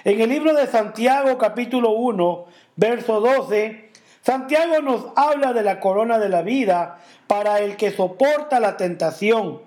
En 0.03 0.19
el 0.19 0.29
libro 0.29 0.53
de 0.53 0.65
Santiago 0.67 1.37
capítulo 1.37 1.91
1, 1.91 2.45
verso 2.75 3.19
12, 3.19 3.91
Santiago 4.21 4.81
nos 4.81 5.07
habla 5.15 5.53
de 5.53 5.63
la 5.63 5.79
corona 5.79 6.19
de 6.19 6.29
la 6.29 6.41
vida 6.41 6.99
para 7.27 7.59
el 7.59 7.75
que 7.75 7.91
soporta 7.91 8.59
la 8.59 8.77
tentación, 8.77 9.61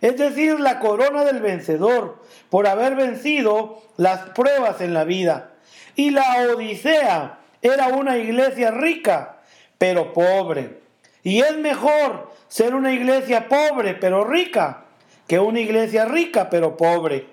es 0.00 0.16
decir, 0.16 0.58
la 0.58 0.80
corona 0.80 1.24
del 1.24 1.40
vencedor 1.40 2.22
por 2.50 2.66
haber 2.66 2.96
vencido 2.96 3.82
las 3.96 4.30
pruebas 4.30 4.80
en 4.80 4.94
la 4.94 5.04
vida. 5.04 5.51
Y 5.94 6.10
la 6.10 6.46
Odisea 6.54 7.38
era 7.60 7.88
una 7.88 8.16
iglesia 8.18 8.70
rica, 8.70 9.36
pero 9.78 10.12
pobre. 10.12 10.80
Y 11.22 11.40
es 11.40 11.56
mejor 11.56 12.30
ser 12.48 12.74
una 12.74 12.92
iglesia 12.92 13.48
pobre, 13.48 13.94
pero 13.94 14.24
rica, 14.24 14.84
que 15.26 15.38
una 15.38 15.60
iglesia 15.60 16.04
rica, 16.04 16.50
pero 16.50 16.76
pobre. 16.76 17.26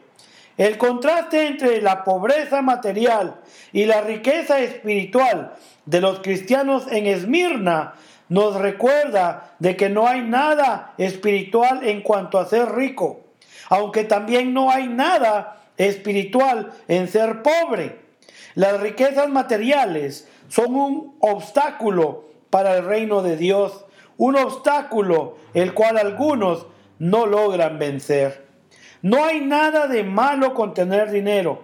El 0.58 0.78
contraste 0.78 1.48
entre 1.48 1.82
la 1.82 2.04
pobreza 2.04 2.62
material 2.62 3.40
y 3.72 3.86
la 3.86 4.02
riqueza 4.02 4.60
espiritual 4.60 5.54
de 5.86 6.02
los 6.02 6.20
cristianos 6.20 6.86
en 6.92 7.08
Esmirna 7.08 7.94
nos 8.28 8.56
recuerda 8.56 9.56
de 9.60 9.76
que 9.76 9.90
no 9.90 10.08
hay 10.08 10.22
nada 10.22 10.94
espiritual 10.98 11.88
en 11.88 12.02
cuanto 12.02 12.38
a 12.38 12.46
ser 12.46 12.74
rico, 12.74 13.22
aunque 13.70 14.04
también 14.04 14.54
no 14.54 14.70
hay 14.70 14.88
nada 14.88 15.62
espiritual 15.78 16.74
en 16.88 17.08
ser 17.08 17.42
pobre. 17.42 18.09
Las 18.56 18.80
riquezas 18.82 19.30
materiales 19.30 20.28
son 20.48 20.76
un 20.76 21.16
obstáculo 21.20 22.26
para 22.50 22.78
el 22.78 22.86
reino 22.86 23.22
de 23.22 23.38
Dios, 23.38 23.86
un 24.18 24.36
obstáculo 24.36 25.38
el 25.54 25.74
cual 25.74 25.98
algunos 25.98 26.66
no 26.98 27.26
logran 27.26 27.80
vencer. 27.80 28.46
No 29.02 29.24
hay 29.24 29.40
nada 29.40 29.88
de 29.88 30.04
malo 30.04 30.54
con 30.54 30.74
tener 30.74 31.12
dinero. 31.12 31.64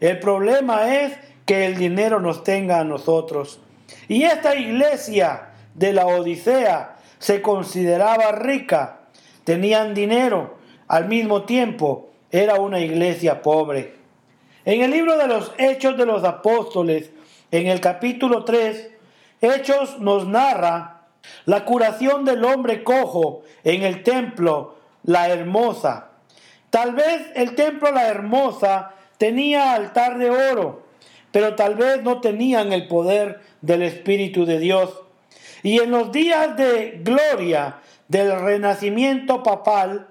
El 0.00 0.18
problema 0.18 0.94
es 1.02 1.16
que 1.46 1.66
el 1.66 1.76
dinero 1.76 2.20
nos 2.20 2.44
tenga 2.44 2.80
a 2.80 2.84
nosotros. 2.84 3.60
Y 4.08 4.24
esta 4.24 4.54
iglesia 4.54 5.50
de 5.74 5.92
la 5.92 6.06
Odisea 6.06 6.96
se 7.18 7.40
consideraba 7.40 8.32
rica, 8.32 9.00
tenían 9.44 9.94
dinero, 9.94 10.56
al 10.88 11.08
mismo 11.08 11.44
tiempo 11.44 12.10
era 12.30 12.56
una 12.56 12.80
iglesia 12.80 13.40
pobre. 13.40 14.03
En 14.66 14.80
el 14.80 14.92
libro 14.92 15.18
de 15.18 15.26
los 15.26 15.52
Hechos 15.58 15.98
de 15.98 16.06
los 16.06 16.24
Apóstoles, 16.24 17.10
en 17.50 17.66
el 17.66 17.82
capítulo 17.82 18.46
3, 18.46 18.88
Hechos 19.42 19.98
nos 19.98 20.26
narra 20.26 21.02
la 21.44 21.66
curación 21.66 22.24
del 22.24 22.42
hombre 22.46 22.82
cojo 22.82 23.42
en 23.62 23.82
el 23.82 24.02
templo 24.02 24.76
La 25.02 25.28
Hermosa. 25.28 26.08
Tal 26.70 26.94
vez 26.94 27.26
el 27.34 27.54
templo 27.54 27.92
La 27.92 28.08
Hermosa 28.08 28.92
tenía 29.18 29.74
altar 29.74 30.16
de 30.16 30.30
oro, 30.30 30.86
pero 31.30 31.56
tal 31.56 31.74
vez 31.74 32.02
no 32.02 32.22
tenían 32.22 32.72
el 32.72 32.88
poder 32.88 33.42
del 33.60 33.82
Espíritu 33.82 34.46
de 34.46 34.58
Dios. 34.58 35.02
Y 35.62 35.80
en 35.80 35.90
los 35.90 36.10
días 36.10 36.56
de 36.56 37.02
gloria 37.04 37.76
del 38.08 38.40
renacimiento 38.40 39.42
papal, 39.42 40.06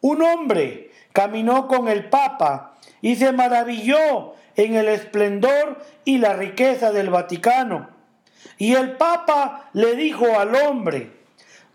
un 0.00 0.22
hombre 0.22 0.92
caminó 1.12 1.66
con 1.66 1.88
el 1.88 2.08
Papa 2.08 2.77
y 3.00 3.16
se 3.16 3.32
maravilló 3.32 4.34
en 4.56 4.74
el 4.74 4.88
esplendor 4.88 5.84
y 6.04 6.18
la 6.18 6.32
riqueza 6.34 6.92
del 6.92 7.10
Vaticano. 7.10 7.88
Y 8.58 8.74
el 8.74 8.96
Papa 8.96 9.70
le 9.72 9.94
dijo 9.94 10.38
al 10.38 10.54
hombre, 10.54 11.12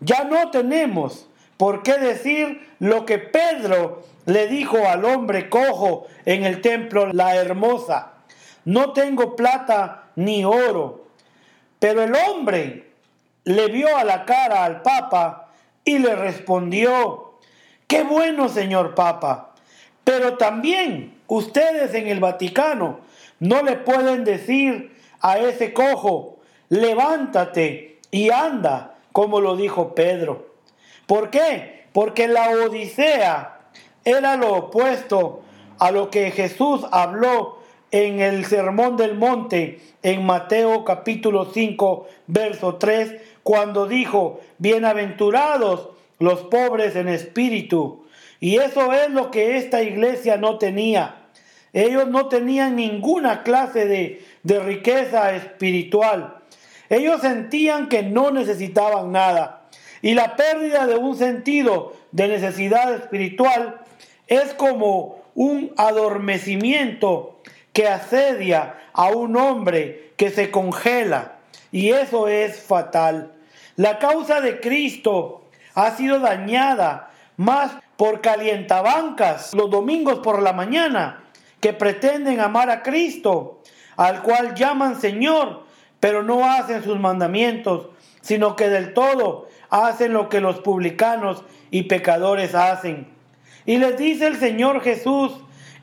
ya 0.00 0.24
no 0.24 0.50
tenemos 0.50 1.28
por 1.56 1.82
qué 1.82 1.98
decir 1.98 2.68
lo 2.78 3.06
que 3.06 3.18
Pedro 3.18 4.02
le 4.26 4.48
dijo 4.48 4.78
al 4.86 5.04
hombre 5.04 5.48
cojo 5.48 6.06
en 6.24 6.44
el 6.44 6.60
templo 6.60 7.12
La 7.12 7.36
Hermosa, 7.36 8.12
no 8.64 8.92
tengo 8.92 9.36
plata 9.36 10.08
ni 10.16 10.44
oro. 10.44 11.06
Pero 11.78 12.02
el 12.02 12.14
hombre 12.14 12.92
le 13.44 13.68
vio 13.68 13.96
a 13.96 14.04
la 14.04 14.24
cara 14.24 14.64
al 14.64 14.82
Papa 14.82 15.48
y 15.84 15.98
le 15.98 16.14
respondió, 16.14 17.38
qué 17.86 18.02
bueno, 18.02 18.48
señor 18.48 18.94
Papa, 18.94 19.54
pero 20.02 20.36
también 20.36 21.13
ustedes 21.26 21.94
en 21.94 22.08
el 22.08 22.20
Vaticano 22.20 23.00
no 23.40 23.62
le 23.62 23.76
pueden 23.76 24.24
decir 24.24 24.94
a 25.20 25.38
ese 25.38 25.72
cojo, 25.72 26.38
levántate 26.68 27.98
y 28.10 28.30
anda, 28.30 28.96
como 29.12 29.40
lo 29.40 29.56
dijo 29.56 29.94
Pedro. 29.94 30.54
¿Por 31.06 31.30
qué? 31.30 31.84
Porque 31.92 32.28
la 32.28 32.50
Odisea 32.50 33.58
era 34.04 34.36
lo 34.36 34.54
opuesto 34.54 35.42
a 35.78 35.90
lo 35.90 36.10
que 36.10 36.30
Jesús 36.30 36.86
habló 36.90 37.58
en 37.90 38.20
el 38.20 38.44
Sermón 38.44 38.96
del 38.96 39.14
Monte 39.14 39.80
en 40.02 40.26
Mateo 40.26 40.84
capítulo 40.84 41.50
5, 41.52 42.06
verso 42.26 42.76
3, 42.76 43.14
cuando 43.42 43.86
dijo, 43.86 44.40
bienaventurados 44.58 45.90
los 46.18 46.42
pobres 46.42 46.96
en 46.96 47.08
espíritu, 47.08 48.03
y 48.44 48.58
eso 48.58 48.92
es 48.92 49.08
lo 49.08 49.30
que 49.30 49.56
esta 49.56 49.80
iglesia 49.80 50.36
no 50.36 50.58
tenía. 50.58 51.14
Ellos 51.72 52.08
no 52.08 52.28
tenían 52.28 52.76
ninguna 52.76 53.42
clase 53.42 53.86
de, 53.86 54.22
de 54.42 54.60
riqueza 54.60 55.34
espiritual. 55.34 56.42
Ellos 56.90 57.22
sentían 57.22 57.88
que 57.88 58.02
no 58.02 58.30
necesitaban 58.32 59.12
nada. 59.12 59.62
Y 60.02 60.12
la 60.12 60.36
pérdida 60.36 60.86
de 60.86 60.96
un 60.96 61.16
sentido 61.16 61.94
de 62.12 62.28
necesidad 62.28 62.92
espiritual 62.94 63.80
es 64.26 64.52
como 64.52 65.22
un 65.34 65.72
adormecimiento 65.78 67.40
que 67.72 67.88
asedia 67.88 68.74
a 68.92 69.06
un 69.06 69.38
hombre 69.38 70.12
que 70.18 70.28
se 70.28 70.50
congela. 70.50 71.36
Y 71.72 71.92
eso 71.92 72.28
es 72.28 72.60
fatal. 72.60 73.32
La 73.76 73.98
causa 73.98 74.42
de 74.42 74.60
Cristo 74.60 75.46
ha 75.74 75.96
sido 75.96 76.20
dañada 76.20 77.10
más 77.38 77.78
por 77.96 78.20
calientabancas 78.20 79.54
los 79.54 79.70
domingos 79.70 80.18
por 80.20 80.42
la 80.42 80.52
mañana 80.52 81.24
que 81.60 81.72
pretenden 81.72 82.40
amar 82.40 82.70
a 82.70 82.82
Cristo, 82.82 83.62
al 83.96 84.22
cual 84.22 84.54
llaman 84.54 85.00
Señor, 85.00 85.64
pero 86.00 86.22
no 86.22 86.44
hacen 86.44 86.82
sus 86.82 86.98
mandamientos, 86.98 87.88
sino 88.20 88.56
que 88.56 88.68
del 88.68 88.92
todo 88.92 89.48
hacen 89.70 90.12
lo 90.12 90.28
que 90.28 90.40
los 90.40 90.60
publicanos 90.60 91.44
y 91.70 91.84
pecadores 91.84 92.54
hacen. 92.54 93.08
Y 93.66 93.78
les 93.78 93.96
dice 93.96 94.26
el 94.26 94.36
Señor 94.36 94.82
Jesús, 94.82 95.32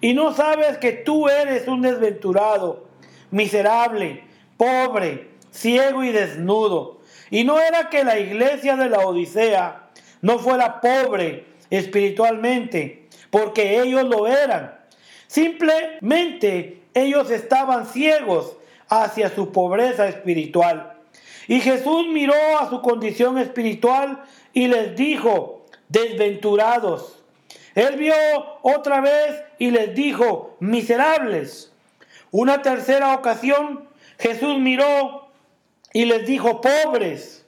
y 0.02 0.14
no 0.14 0.34
sabes 0.34 0.78
que 0.78 0.92
tú 0.92 1.30
eres 1.30 1.68
un 1.68 1.82
desventurado, 1.82 2.86
miserable, 3.30 4.24
pobre, 4.58 5.30
ciego 5.52 6.04
y 6.04 6.12
desnudo. 6.12 7.00
Y 7.30 7.44
no 7.44 7.60
era 7.60 7.90
que 7.90 8.04
la 8.04 8.20
iglesia 8.20 8.76
de 8.76 8.90
la 8.90 9.00
Odisea 9.00 9.90
no 10.22 10.40
fuera 10.40 10.82
pobre, 10.82 11.46
espiritualmente, 11.72 13.08
porque 13.32 13.82
ellos 13.82 14.04
lo 14.04 14.28
eran. 14.28 14.80
Simplemente 15.26 16.84
ellos 16.94 17.32
estaban 17.32 17.88
ciegos 17.88 18.58
hacia 18.90 19.30
su 19.30 19.52
pobreza 19.52 20.08
espiritual. 20.08 20.94
Y 21.48 21.62
Jesús 21.62 22.06
miró 22.08 22.60
a 22.60 22.70
su 22.70 22.82
condición 22.82 23.38
espiritual 23.40 24.24
y 24.54 24.68
les 24.68 24.96
dijo, 24.96 25.66
desventurados. 25.90 27.24
Él 27.74 27.96
vio 27.96 28.14
otra 28.62 29.02
vez 29.02 29.44
y 29.58 29.72
les 29.72 29.96
dijo, 29.96 30.58
miserables. 30.60 31.72
Una 32.32 32.62
tercera 32.62 33.14
ocasión, 33.14 33.88
Jesús 34.20 34.60
miró 34.60 35.30
y 35.94 36.06
les 36.06 36.26
dijo, 36.26 36.62
pobres. 36.62 37.46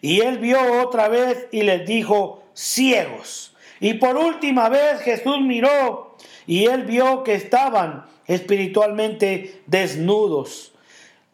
Y 0.00 0.20
él 0.20 0.38
vio 0.38 0.82
otra 0.82 1.08
vez 1.08 1.48
y 1.50 1.62
les 1.62 1.86
dijo, 1.86 2.42
ciegos. 2.54 3.53
Y 3.84 3.92
por 3.92 4.16
última 4.16 4.70
vez 4.70 5.02
Jesús 5.02 5.42
miró 5.42 6.16
y 6.46 6.64
él 6.64 6.84
vio 6.84 7.22
que 7.22 7.34
estaban 7.34 8.06
espiritualmente 8.26 9.60
desnudos. 9.66 10.72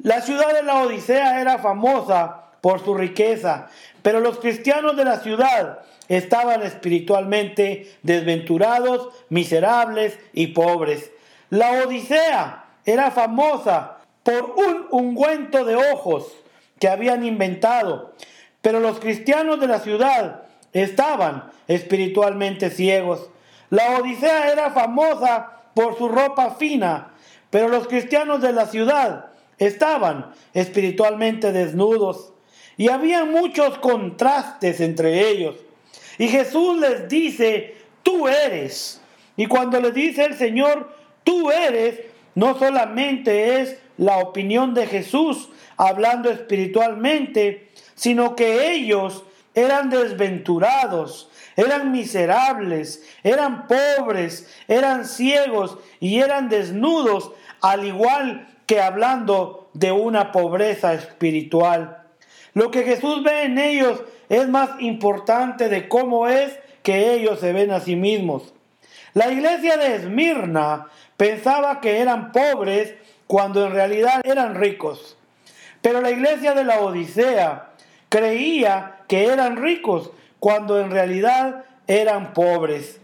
La 0.02 0.20
ciudad 0.20 0.52
de 0.52 0.64
la 0.64 0.82
Odisea 0.82 1.40
era 1.40 1.58
famosa 1.58 2.46
por 2.60 2.84
su 2.84 2.96
riqueza, 2.96 3.68
pero 4.02 4.18
los 4.18 4.40
cristianos 4.40 4.96
de 4.96 5.04
la 5.04 5.20
ciudad 5.20 5.78
estaban 6.08 6.64
espiritualmente 6.64 7.96
desventurados, 8.02 9.10
miserables 9.28 10.18
y 10.32 10.48
pobres. 10.48 11.12
La 11.50 11.84
Odisea 11.84 12.64
era 12.84 13.12
famosa 13.12 13.98
por 14.24 14.56
un 14.56 14.88
ungüento 14.90 15.64
de 15.64 15.76
ojos 15.76 16.26
que 16.80 16.88
habían 16.88 17.24
inventado, 17.24 18.12
pero 18.60 18.80
los 18.80 18.98
cristianos 18.98 19.60
de 19.60 19.68
la 19.68 19.78
ciudad 19.78 20.49
estaban 20.72 21.50
espiritualmente 21.68 22.70
ciegos. 22.70 23.30
La 23.70 23.98
Odisea 23.98 24.52
era 24.52 24.70
famosa 24.70 25.62
por 25.74 25.96
su 25.96 26.08
ropa 26.08 26.56
fina, 26.56 27.12
pero 27.50 27.68
los 27.68 27.86
cristianos 27.86 28.40
de 28.42 28.52
la 28.52 28.66
ciudad 28.66 29.26
estaban 29.58 30.32
espiritualmente 30.54 31.52
desnudos. 31.52 32.32
Y 32.76 32.88
había 32.88 33.24
muchos 33.24 33.78
contrastes 33.78 34.80
entre 34.80 35.28
ellos. 35.28 35.56
Y 36.18 36.28
Jesús 36.28 36.78
les 36.80 37.08
dice, 37.08 37.76
tú 38.02 38.26
eres. 38.26 39.00
Y 39.36 39.46
cuando 39.46 39.80
le 39.80 39.92
dice 39.92 40.24
el 40.24 40.34
Señor, 40.34 40.94
tú 41.24 41.50
eres, 41.50 42.00
no 42.34 42.58
solamente 42.58 43.60
es 43.60 43.78
la 43.96 44.18
opinión 44.18 44.72
de 44.74 44.86
Jesús 44.86 45.50
hablando 45.76 46.30
espiritualmente, 46.30 47.68
sino 47.94 48.34
que 48.34 48.72
ellos 48.72 49.24
eran 49.54 49.90
desventurados, 49.90 51.30
eran 51.56 51.92
miserables, 51.92 53.04
eran 53.22 53.66
pobres, 53.66 54.48
eran 54.68 55.04
ciegos 55.04 55.78
y 55.98 56.20
eran 56.20 56.48
desnudos, 56.48 57.32
al 57.60 57.84
igual 57.84 58.48
que 58.66 58.80
hablando 58.80 59.68
de 59.74 59.92
una 59.92 60.32
pobreza 60.32 60.94
espiritual. 60.94 62.04
Lo 62.54 62.70
que 62.70 62.84
Jesús 62.84 63.22
ve 63.22 63.44
en 63.44 63.58
ellos 63.58 64.02
es 64.28 64.48
más 64.48 64.70
importante 64.80 65.68
de 65.68 65.88
cómo 65.88 66.28
es 66.28 66.58
que 66.82 67.12
ellos 67.12 67.40
se 67.40 67.52
ven 67.52 67.70
a 67.70 67.80
sí 67.80 67.96
mismos. 67.96 68.54
La 69.14 69.30
iglesia 69.30 69.76
de 69.76 69.96
Esmirna 69.96 70.86
pensaba 71.16 71.80
que 71.80 71.98
eran 71.98 72.32
pobres 72.32 72.94
cuando 73.26 73.66
en 73.66 73.72
realidad 73.72 74.20
eran 74.24 74.54
ricos. 74.54 75.16
Pero 75.82 76.00
la 76.00 76.10
iglesia 76.10 76.54
de 76.54 76.64
la 76.64 76.80
Odisea 76.80 77.69
creía 78.10 78.98
que 79.08 79.24
eran 79.24 79.56
ricos 79.56 80.10
cuando 80.38 80.78
en 80.78 80.90
realidad 80.90 81.64
eran 81.86 82.34
pobres. 82.34 83.00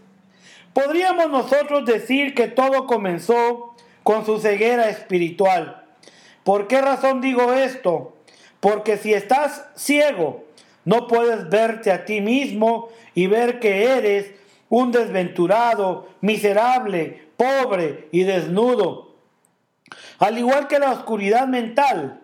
Podríamos 0.73 1.31
nosotros 1.31 1.85
decir 1.85 2.35
que 2.35 2.47
todo 2.47 2.85
comenzó 2.85 3.75
con 4.03 4.25
su 4.25 4.39
ceguera 4.39 4.89
espiritual. 4.89 5.85
¿Por 6.43 6.67
qué 6.67 6.81
razón 6.81 7.19
digo 7.19 7.53
esto? 7.53 8.15
Porque 8.59 8.97
si 8.97 9.13
estás 9.13 9.65
ciego, 9.75 10.45
no 10.85 11.07
puedes 11.07 11.49
verte 11.49 11.91
a 11.91 12.05
ti 12.05 12.21
mismo 12.21 12.89
y 13.15 13.27
ver 13.27 13.59
que 13.59 13.83
eres 13.97 14.31
un 14.69 14.91
desventurado, 14.91 16.07
miserable, 16.21 17.27
pobre 17.37 18.07
y 18.11 18.23
desnudo. 18.23 19.15
Al 20.19 20.37
igual 20.37 20.67
que 20.67 20.79
la 20.79 20.91
oscuridad 20.91 21.47
mental, 21.47 22.21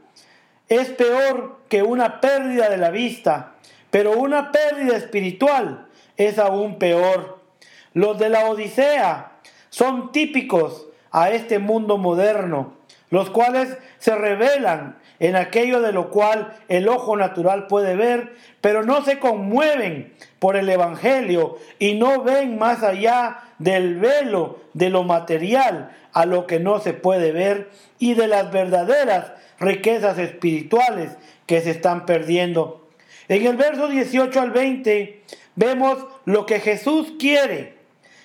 es 0.77 0.89
peor 0.89 1.57
que 1.69 1.83
una 1.83 2.21
pérdida 2.21 2.69
de 2.69 2.77
la 2.77 2.89
vista, 2.89 3.53
pero 3.91 4.11
una 4.11 4.51
pérdida 4.51 4.95
espiritual 4.95 5.87
es 6.17 6.39
aún 6.39 6.79
peor. 6.79 7.39
Los 7.93 8.17
de 8.19 8.29
la 8.29 8.45
Odisea 8.45 9.33
son 9.69 10.11
típicos 10.11 10.87
a 11.11 11.29
este 11.29 11.59
mundo 11.59 11.97
moderno, 11.97 12.73
los 13.09 13.29
cuales 13.29 13.77
se 13.99 14.15
revelan 14.15 14.97
en 15.19 15.35
aquello 15.35 15.81
de 15.81 15.91
lo 15.91 16.09
cual 16.09 16.57
el 16.67 16.89
ojo 16.89 17.15
natural 17.15 17.67
puede 17.67 17.95
ver, 17.95 18.33
pero 18.61 18.83
no 18.83 19.05
se 19.05 19.19
conmueven 19.19 20.13
por 20.39 20.57
el 20.57 20.67
Evangelio 20.67 21.57
y 21.79 21.93
no 21.93 22.23
ven 22.23 22.57
más 22.57 22.83
allá 22.83 23.39
del 23.59 23.99
velo 23.99 24.59
de 24.73 24.89
lo 24.89 25.03
material 25.03 25.91
a 26.11 26.25
lo 26.25 26.47
que 26.47 26.59
no 26.59 26.79
se 26.79 26.93
puede 26.93 27.31
ver 27.31 27.69
y 27.99 28.15
de 28.15 28.27
las 28.27 28.51
verdaderas 28.51 29.31
riquezas 29.63 30.17
espirituales 30.17 31.11
que 31.45 31.61
se 31.61 31.71
están 31.71 32.05
perdiendo. 32.05 32.87
En 33.27 33.45
el 33.45 33.55
verso 33.55 33.87
18 33.87 34.39
al 34.39 34.51
20 34.51 35.21
vemos 35.55 36.05
lo 36.25 36.45
que 36.45 36.59
Jesús 36.59 37.13
quiere 37.17 37.77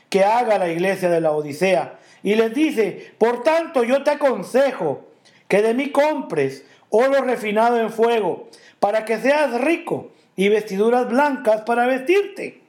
que 0.09 0.24
haga 0.24 0.59
la 0.59 0.68
iglesia 0.68 1.09
de 1.09 1.20
la 1.20 1.33
Odisea. 1.33 1.98
Y 2.22 2.35
les 2.35 2.53
dice, 2.53 3.12
por 3.18 3.42
tanto 3.42 3.85
yo 3.85 4.03
te 4.03 4.11
aconsejo 4.11 5.07
que 5.46 5.62
de 5.62 5.74
mí 5.74 5.90
compres 5.90 6.64
oro 6.90 7.22
refinado 7.22 7.81
en 7.81 7.90
fuego, 7.90 8.48
para 8.81 9.05
que 9.05 9.18
seas 9.18 9.61
rico, 9.61 10.11
y 10.37 10.48
vestiduras 10.48 11.09
blancas 11.09 11.62
para 11.62 11.87
vestirte, 11.87 12.62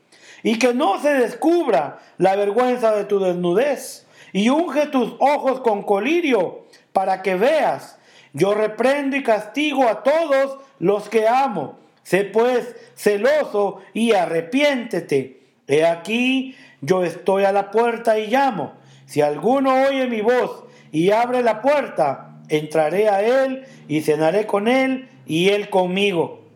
y 0.44 0.58
que 0.58 0.74
no 0.74 1.00
se 1.00 1.14
descubra 1.14 2.00
la 2.18 2.36
vergüenza 2.36 2.92
de 2.96 3.06
tu 3.06 3.20
desnudez, 3.20 4.08
y 4.34 4.50
unge 4.50 4.88
tus 4.88 5.14
ojos 5.20 5.62
con 5.62 5.84
colirio, 5.84 6.66
para 6.94 7.22
que 7.22 7.36
veas. 7.36 7.99
Yo 8.34 8.54
reprendo 8.54 9.16
y 9.16 9.24
castigo 9.24 9.88
a 9.88 10.04
todos 10.04 10.58
los 10.80 11.10
que 11.10 11.28
amo. 11.28 11.80
Sé 12.04 12.24
pues 12.24 12.76
celoso 12.96 13.82
y 13.94 14.14
arrepiéntete. 14.14 15.42
He 15.68 15.86
aquí, 15.86 16.56
yo 16.82 17.04
estoy 17.04 17.44
a 17.44 17.52
la 17.52 17.72
puerta 17.72 18.18
y 18.18 18.28
llamo. 18.28 18.74
Si 19.06 19.22
alguno 19.22 19.86
oye 19.88 20.08
mi 20.08 20.22
voz 20.22 20.64
y 20.92 21.12
abre 21.12 21.44
la 21.44 21.62
puerta, 21.62 22.38
entraré 22.50 23.10
a 23.10 23.22
él 23.22 23.66
y 23.88 24.02
cenaré 24.02 24.46
con 24.46 24.68
él 24.68 25.08
y 25.26 25.50
él 25.50 25.70
conmigo. 25.70 26.48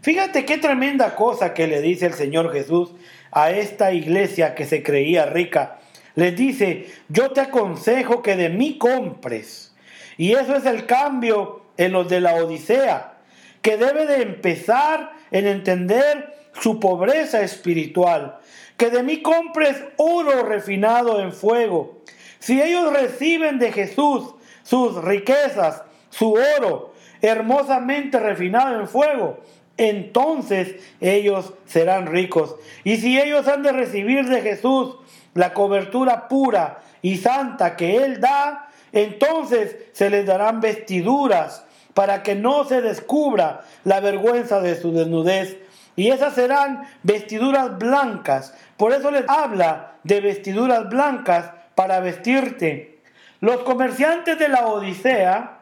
Fíjate 0.00 0.44
qué 0.44 0.58
tremenda 0.58 1.14
cosa 1.14 1.54
que 1.54 1.66
le 1.66 1.80
dice 1.80 2.06
el 2.06 2.14
Señor 2.14 2.52
Jesús 2.52 2.90
a 3.30 3.50
esta 3.50 3.92
iglesia 3.92 4.54
que 4.54 4.64
se 4.64 4.82
creía 4.82 5.26
rica. 5.26 5.78
Les 6.14 6.36
dice, 6.36 6.86
yo 7.08 7.30
te 7.30 7.40
aconsejo 7.40 8.22
que 8.22 8.36
de 8.36 8.48
mí 8.48 8.78
compres. 8.78 9.71
Y 10.16 10.32
eso 10.32 10.56
es 10.56 10.66
el 10.66 10.86
cambio 10.86 11.62
en 11.76 11.92
los 11.92 12.08
de 12.08 12.20
la 12.20 12.34
Odisea, 12.34 13.14
que 13.60 13.76
debe 13.76 14.06
de 14.06 14.22
empezar 14.22 15.12
en 15.30 15.46
entender 15.46 16.34
su 16.60 16.78
pobreza 16.78 17.40
espiritual, 17.40 18.38
que 18.76 18.90
de 18.90 19.02
mí 19.02 19.22
compres 19.22 19.82
oro 19.96 20.42
refinado 20.44 21.20
en 21.20 21.32
fuego. 21.32 22.02
Si 22.38 22.60
ellos 22.60 22.92
reciben 22.92 23.58
de 23.58 23.72
Jesús 23.72 24.34
sus 24.62 25.02
riquezas, 25.02 25.82
su 26.10 26.34
oro, 26.58 26.92
hermosamente 27.20 28.18
refinado 28.18 28.80
en 28.80 28.88
fuego, 28.88 29.40
entonces 29.76 30.74
ellos 31.00 31.54
serán 31.66 32.06
ricos. 32.06 32.56
Y 32.84 32.96
si 32.98 33.18
ellos 33.18 33.48
han 33.48 33.62
de 33.62 33.72
recibir 33.72 34.28
de 34.28 34.42
Jesús 34.42 34.96
la 35.34 35.54
cobertura 35.54 36.28
pura 36.28 36.80
y 37.02 37.16
santa 37.18 37.76
que 37.76 37.96
Él 37.96 38.20
da, 38.20 38.70
entonces 38.92 39.76
se 39.92 40.08
les 40.08 40.24
darán 40.24 40.60
vestiduras 40.60 41.64
para 41.94 42.22
que 42.22 42.34
no 42.34 42.64
se 42.64 42.80
descubra 42.80 43.62
la 43.84 44.00
vergüenza 44.00 44.60
de 44.60 44.80
su 44.80 44.92
desnudez 44.92 45.58
y 45.96 46.08
esas 46.08 46.34
serán 46.34 46.84
vestiduras 47.02 47.78
blancas. 47.78 48.54
Por 48.76 48.92
eso 48.92 49.10
les 49.10 49.28
habla 49.28 49.94
de 50.04 50.20
vestiduras 50.20 50.88
blancas 50.88 51.50
para 51.74 52.00
vestirte. 52.00 53.00
Los 53.40 53.58
comerciantes 53.58 54.38
de 54.38 54.48
la 54.48 54.66
Odisea 54.66 55.58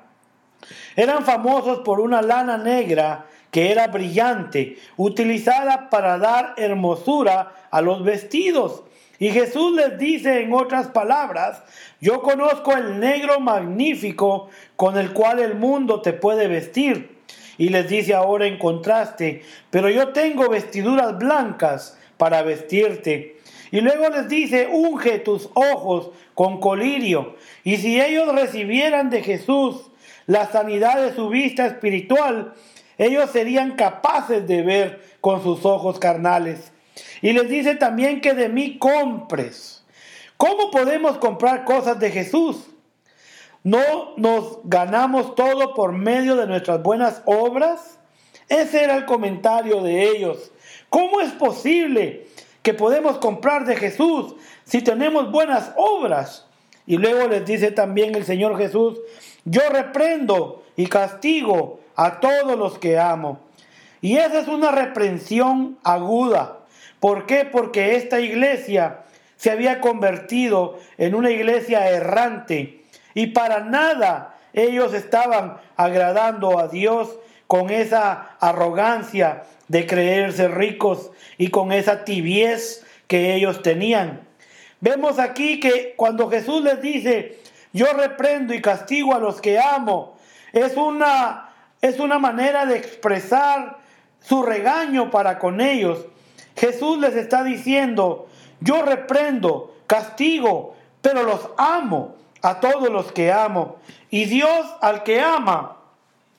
eran 0.94 1.24
famosos 1.24 1.81
por 1.81 2.00
una 2.00 2.22
lana 2.22 2.59
negra 2.59 3.26
que 3.50 3.72
era 3.72 3.88
brillante, 3.88 4.79
utilizada 4.96 5.90
para 5.90 6.18
dar 6.18 6.55
hermosura 6.57 7.53
a 7.70 7.81
los 7.81 8.05
vestidos. 8.05 8.85
Y 9.21 9.29
Jesús 9.31 9.77
les 9.77 9.99
dice 9.99 10.41
en 10.41 10.53
otras 10.55 10.89
palabras, 10.89 11.63
yo 12.01 12.23
conozco 12.23 12.73
el 12.73 12.99
negro 12.99 13.39
magnífico 13.39 14.49
con 14.77 14.97
el 14.97 15.13
cual 15.13 15.39
el 15.41 15.55
mundo 15.55 16.01
te 16.01 16.15
puede 16.15 16.49
vestir 16.49 17.21
y 17.59 17.69
les 17.69 17.87
dice 17.87 18.15
ahora 18.15 18.47
en 18.47 18.59
contraste, 18.59 19.43
pero 19.69 19.91
yo 19.91 20.09
tengo 20.09 20.49
vestiduras 20.49 21.19
blancas 21.19 21.99
para 22.17 22.41
vestirte. 22.41 23.37
Y 23.71 23.83
luego 23.83 24.09
les 24.09 24.27
dice, 24.27 24.67
unge 24.73 25.19
tus 25.19 25.51
ojos 25.53 26.13
con 26.33 26.59
colirio. 26.59 27.37
Y 27.63 27.77
si 27.77 28.01
ellos 28.01 28.35
recibieran 28.35 29.11
de 29.11 29.23
Jesús 29.23 29.91
la 30.27 30.51
sanidad 30.51 31.03
de 31.03 31.15
su 31.15 31.29
vista 31.29 31.67
espiritual, 31.67 32.55
ellos 32.97 33.29
serían 33.31 33.77
capaces 33.77 34.47
de 34.49 34.63
ver 34.63 35.03
con 35.21 35.43
sus 35.43 35.67
ojos 35.67 35.99
carnales. 35.99 36.73
Y 37.23 37.33
les 37.33 37.49
dice 37.49 37.75
también 37.75 38.21
que 38.21 38.35
de 38.35 38.49
mí 38.49 38.79
compres. 38.79 39.85
¿Cómo 40.37 40.71
podemos 40.71 41.19
comprar 41.19 41.65
cosas 41.65 41.99
de 42.01 42.11
Jesús? 42.11 42.67
¿No 43.63 44.17
nos 44.17 44.59
ganamos 44.65 45.35
todo 45.35 45.75
por 45.75 45.93
medio 45.93 46.37
de 46.37 46.47
nuestras 46.47 46.83
buenas 46.83 47.23
obras? 47.27 47.99
Ese 48.49 48.83
era 48.83 48.97
el 48.97 49.05
comentario 49.05 49.83
de 49.83 50.09
ellos. 50.09 50.51
¿Cómo 50.89 51.21
es 51.21 51.31
posible 51.33 52.27
que 52.63 52.73
podemos 52.73 53.19
comprar 53.19 53.67
de 53.67 53.77
Jesús 53.77 54.35
si 54.65 54.81
tenemos 54.81 55.31
buenas 55.31 55.73
obras? 55.77 56.47
Y 56.87 56.97
luego 56.97 57.29
les 57.29 57.45
dice 57.45 57.71
también 57.71 58.15
el 58.15 58.25
Señor 58.25 58.57
Jesús, 58.57 58.99
yo 59.45 59.61
reprendo 59.71 60.65
y 60.75 60.87
castigo 60.87 61.81
a 61.97 62.19
todos 62.19 62.59
los 62.59 62.79
que 62.79 62.99
amo. 62.99 63.41
Y 64.01 64.17
esa 64.17 64.41
es 64.41 64.49
una 64.49 64.71
reprensión 64.71 65.79
aguda. 65.85 66.60
¿Por 67.01 67.27
qué? 67.27 67.45
Porque 67.45 67.97
esta 67.97 68.21
iglesia 68.21 69.01
se 69.37 69.51
había 69.51 69.81
convertido 69.81 70.79
en 70.99 71.15
una 71.15 71.31
iglesia 71.31 71.89
errante 71.91 72.85
y 73.15 73.29
para 73.29 73.61
nada 73.61 74.37
ellos 74.53 74.93
estaban 74.93 75.57
agradando 75.77 76.59
a 76.59 76.69
Dios 76.69 77.19
con 77.47 77.71
esa 77.71 78.37
arrogancia 78.39 79.45
de 79.69 79.87
creerse 79.87 80.49
ricos 80.49 81.11
y 81.39 81.49
con 81.49 81.73
esa 81.73 82.05
tibiez 82.05 82.85
que 83.07 83.35
ellos 83.35 83.63
tenían. 83.63 84.21
Vemos 84.81 85.19
aquí 85.19 85.59
que 85.59 85.95
cuando 85.97 86.29
Jesús 86.31 86.63
les 86.63 86.81
dice, 86.81 87.39
yo 87.73 87.87
reprendo 87.93 88.55
y 88.55 88.61
castigo 88.61 89.15
a 89.15 89.19
los 89.19 89.41
que 89.41 89.59
amo, 89.59 90.17
es 90.53 90.77
una, 90.77 91.51
es 91.81 91.99
una 91.99 92.19
manera 92.19 92.67
de 92.67 92.77
expresar 92.77 93.79
su 94.21 94.43
regaño 94.43 95.11
para 95.11 95.39
con 95.39 95.61
ellos. 95.61 96.07
Jesús 96.61 96.99
les 96.99 97.16
está 97.16 97.42
diciendo, 97.42 98.27
yo 98.61 98.83
reprendo, 98.83 99.75
castigo, 99.87 100.77
pero 101.01 101.23
los 101.23 101.49
amo 101.57 102.16
a 102.42 102.61
todos 102.61 102.90
los 102.90 103.12
que 103.12 103.33
amo. 103.33 103.77
Y 104.11 104.27
Dios 104.27 104.66
al 104.83 105.03
que 105.03 105.20
ama 105.20 105.79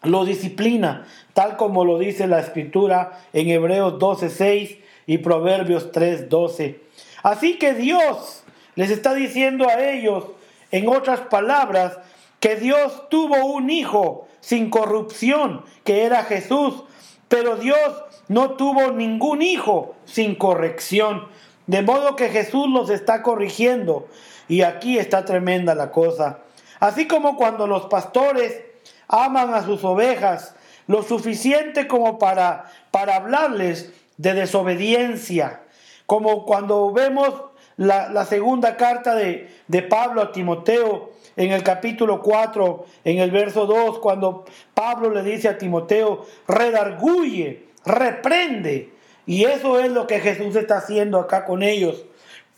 lo 0.04 0.24
disciplina, 0.24 1.08
tal 1.34 1.58
como 1.58 1.86
lo 1.86 1.98
dice 1.98 2.28
la 2.28 2.40
escritura 2.40 3.20
en 3.34 3.50
Hebreos 3.50 3.98
12:6 3.98 4.78
y 5.08 5.18
Proverbios 5.18 5.92
3:12. 5.92 6.80
Así 7.24 7.58
que 7.58 7.74
Dios 7.74 8.44
les 8.76 8.92
está 8.92 9.16
diciendo 9.16 9.68
a 9.68 9.84
ellos, 9.84 10.26
en 10.70 10.88
otras 10.88 11.22
palabras, 11.22 11.98
que 12.40 12.58
Dios 12.58 13.10
tuvo 13.10 13.44
un 13.46 13.72
hijo 13.72 14.28
sin 14.40 14.70
corrupción, 14.70 15.66
que 15.84 16.04
era 16.04 16.24
Jesús, 16.26 16.84
pero 17.28 17.56
Dios 17.56 18.04
no 18.32 18.52
tuvo 18.52 18.94
ningún 18.94 19.42
hijo 19.42 19.94
sin 20.06 20.36
corrección. 20.36 21.28
De 21.68 21.82
modo 21.82 22.16
que 22.16 22.30
Jesús 22.30 22.66
los 22.70 22.90
está 22.90 23.24
corrigiendo. 23.24 24.08
Y 24.48 24.62
aquí 24.62 24.98
está 24.98 25.26
tremenda 25.26 25.76
la 25.76 25.92
cosa. 25.92 26.40
Así 26.80 27.08
como 27.08 27.36
cuando 27.36 27.68
los 27.68 27.88
pastores 27.88 28.62
aman 29.10 29.54
a 29.54 29.64
sus 29.64 29.84
ovejas 29.84 30.56
lo 30.88 31.04
suficiente 31.04 31.90
como 31.90 32.20
para, 32.20 32.72
para 32.90 33.18
hablarles 33.18 33.92
de 34.16 34.34
desobediencia, 34.34 35.64
como 36.06 36.46
cuando 36.46 36.94
vemos 36.94 37.34
la, 37.76 38.24
segunda 38.24 38.78
carta 38.78 39.14
de, 39.14 39.54
de 39.68 39.82
Pablo 39.82 40.22
a 40.22 40.32
Timoteo, 40.32 41.12
en 41.36 41.52
el 41.52 41.64
capítulo 41.64 42.22
4, 42.22 42.86
en 43.04 43.20
el 43.20 43.32
verso 43.32 43.66
2, 43.66 44.00
cuando 44.00 44.46
Pablo 44.74 45.10
le 45.10 45.22
dice 45.22 45.50
a 45.50 45.58
Timoteo, 45.58 46.26
redarguye, 46.48 47.71
reprende. 47.86 48.92
Y 49.26 49.46
eso 49.46 49.80
es 49.80 49.92
lo 49.92 50.08
que 50.08 50.20
Jesús 50.20 50.56
está 50.56 50.78
haciendo 50.78 51.20
acá 51.20 51.46
con 51.46 51.64
ellos. 51.64 52.06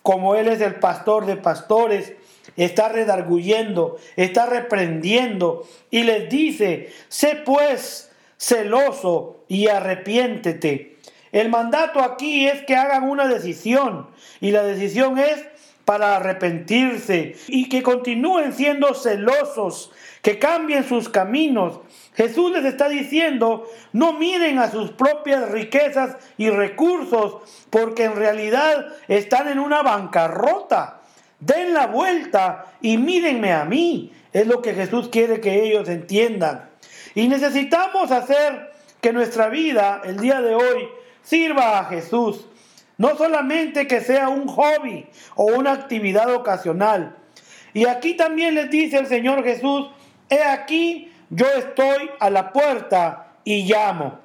Como 0.02 0.36
Él 0.36 0.48
es 0.48 0.62
el 0.62 0.76
pastor 0.76 1.26
de 1.26 1.38
pastores, 1.38 2.14
está 2.58 2.90
redarguyendo, 2.90 3.98
está 4.16 4.46
reprendiendo 4.46 5.68
y 5.90 6.04
les 6.04 6.30
dice, 6.30 6.92
sé 7.08 7.42
pues 7.46 8.12
celoso 8.38 9.44
y 9.48 9.68
arrepiéntete. 9.68 10.98
El 11.32 11.50
mandato 11.50 12.02
aquí 12.02 12.48
es 12.48 12.64
que 12.64 12.76
hagan 12.76 13.10
una 13.10 13.28
decisión 13.28 14.08
y 14.40 14.52
la 14.52 14.64
decisión 14.64 15.18
es 15.18 15.46
para 15.86 16.16
arrepentirse 16.16 17.36
y 17.48 17.70
que 17.70 17.84
continúen 17.84 18.54
siendo 18.54 18.94
celosos, 18.94 19.92
que 20.22 20.40
cambien 20.40 20.88
sus 20.88 21.10
caminos. 21.10 21.80
Jesús 22.16 22.52
les 22.52 22.66
está 22.66 22.88
diciendo, 22.88 23.68
no 23.92 24.14
miren 24.14 24.60
a 24.60 24.72
sus 24.72 24.92
propias 24.92 25.50
riquezas 25.52 26.18
y 26.38 26.50
recursos, 26.50 27.42
porque 27.70 28.06
en 28.06 28.16
realidad 28.16 28.88
están 29.08 29.50
en 29.50 29.60
una 29.60 29.82
bancarrota. 29.82 31.02
Den 31.40 31.74
la 31.74 31.88
vuelta 31.88 32.74
y 32.82 32.98
mírenme 32.98 33.52
a 33.52 33.66
mí. 33.66 34.14
Es 34.32 34.48
lo 34.48 34.62
que 34.62 34.74
Jesús 34.74 35.10
quiere 35.10 35.42
que 35.42 35.64
ellos 35.64 35.90
entiendan. 35.90 36.70
Y 37.16 37.28
necesitamos 37.28 38.12
hacer 38.12 38.72
que 39.02 39.12
nuestra 39.12 39.50
vida 39.50 40.02
el 40.06 40.18
día 40.18 40.42
de 40.42 40.56
hoy 40.56 40.88
sirva 41.22 41.80
a 41.80 41.86
Jesús. 41.86 42.48
No 42.98 43.18
solamente 43.18 43.88
que 43.88 44.02
sea 44.02 44.30
un 44.30 44.48
hobby 44.48 45.08
o 45.36 45.46
una 45.46 45.72
actividad 45.72 46.34
ocasional. 46.34 47.16
Y 47.74 47.86
aquí 47.86 48.16
también 48.16 48.56
les 48.56 48.70
dice 48.70 48.98
el 48.98 49.08
Señor 49.08 49.44
Jesús, 49.44 49.90
he 50.30 50.44
aquí, 50.44 51.12
yo 51.30 51.48
estoy 51.58 52.10
a 52.20 52.30
la 52.30 52.54
puerta 52.54 53.34
y 53.44 53.64
llamo. 53.64 54.20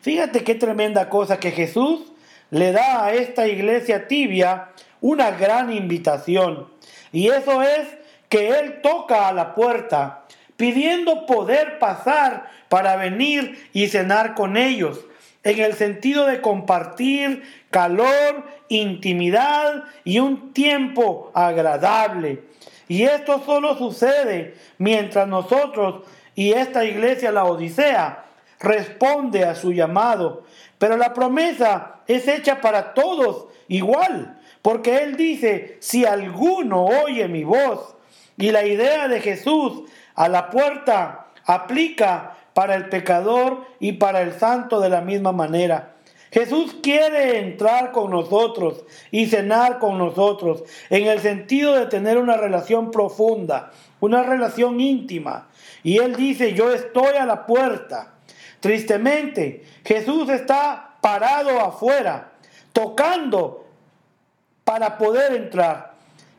Fíjate 0.00 0.42
qué 0.42 0.54
tremenda 0.54 1.08
cosa 1.08 1.38
que 1.38 1.52
Jesús 1.52 2.12
le 2.50 2.72
da 2.72 3.04
a 3.04 3.12
esta 3.12 3.46
iglesia 3.46 4.08
tibia 4.08 4.70
una 5.00 5.30
gran 5.30 5.72
invitación. 5.72 6.68
Y 7.12 7.28
eso 7.28 7.62
es 7.62 7.86
que 8.28 8.48
Él 8.58 8.80
toca 8.82 9.28
a 9.28 9.32
la 9.32 9.54
puerta, 9.54 10.24
pidiendo 10.56 11.26
poder 11.26 11.78
pasar 11.78 12.50
para 12.68 12.96
venir 12.96 13.68
y 13.72 13.88
cenar 13.88 14.34
con 14.34 14.56
ellos 14.56 15.00
en 15.42 15.58
el 15.58 15.74
sentido 15.74 16.26
de 16.26 16.40
compartir 16.40 17.42
calor, 17.70 18.44
intimidad 18.68 19.84
y 20.04 20.18
un 20.18 20.52
tiempo 20.52 21.30
agradable. 21.34 22.44
Y 22.88 23.04
esto 23.04 23.42
solo 23.44 23.76
sucede 23.76 24.56
mientras 24.78 25.28
nosotros 25.28 26.02
y 26.34 26.52
esta 26.52 26.84
iglesia, 26.84 27.32
la 27.32 27.44
Odisea, 27.44 28.24
responde 28.58 29.44
a 29.44 29.54
su 29.54 29.72
llamado. 29.72 30.44
Pero 30.78 30.96
la 30.96 31.12
promesa 31.12 31.96
es 32.06 32.26
hecha 32.28 32.60
para 32.60 32.94
todos 32.94 33.46
igual, 33.68 34.38
porque 34.62 34.98
Él 34.98 35.16
dice, 35.16 35.76
si 35.80 36.04
alguno 36.04 36.84
oye 36.84 37.28
mi 37.28 37.44
voz, 37.44 37.94
y 38.36 38.52
la 38.52 38.64
idea 38.64 39.06
de 39.06 39.20
Jesús 39.20 39.82
a 40.14 40.28
la 40.28 40.48
puerta 40.48 41.26
aplica 41.44 42.36
para 42.54 42.74
el 42.74 42.88
pecador 42.88 43.66
y 43.78 43.92
para 43.92 44.22
el 44.22 44.32
santo 44.32 44.80
de 44.80 44.88
la 44.88 45.02
misma 45.02 45.32
manera. 45.32 45.94
Jesús 46.30 46.76
quiere 46.82 47.38
entrar 47.38 47.90
con 47.92 48.10
nosotros 48.10 48.84
y 49.10 49.26
cenar 49.26 49.78
con 49.78 49.98
nosotros 49.98 50.62
en 50.88 51.06
el 51.06 51.20
sentido 51.20 51.74
de 51.74 51.86
tener 51.86 52.18
una 52.18 52.36
relación 52.36 52.90
profunda, 52.90 53.72
una 53.98 54.22
relación 54.22 54.80
íntima. 54.80 55.48
Y 55.82 55.98
Él 55.98 56.14
dice, 56.14 56.54
yo 56.54 56.72
estoy 56.72 57.16
a 57.16 57.26
la 57.26 57.46
puerta. 57.46 58.14
Tristemente, 58.60 59.64
Jesús 59.84 60.28
está 60.28 60.96
parado 61.00 61.60
afuera, 61.60 62.32
tocando 62.72 63.66
para 64.64 64.98
poder 64.98 65.34
entrar. 65.34 65.94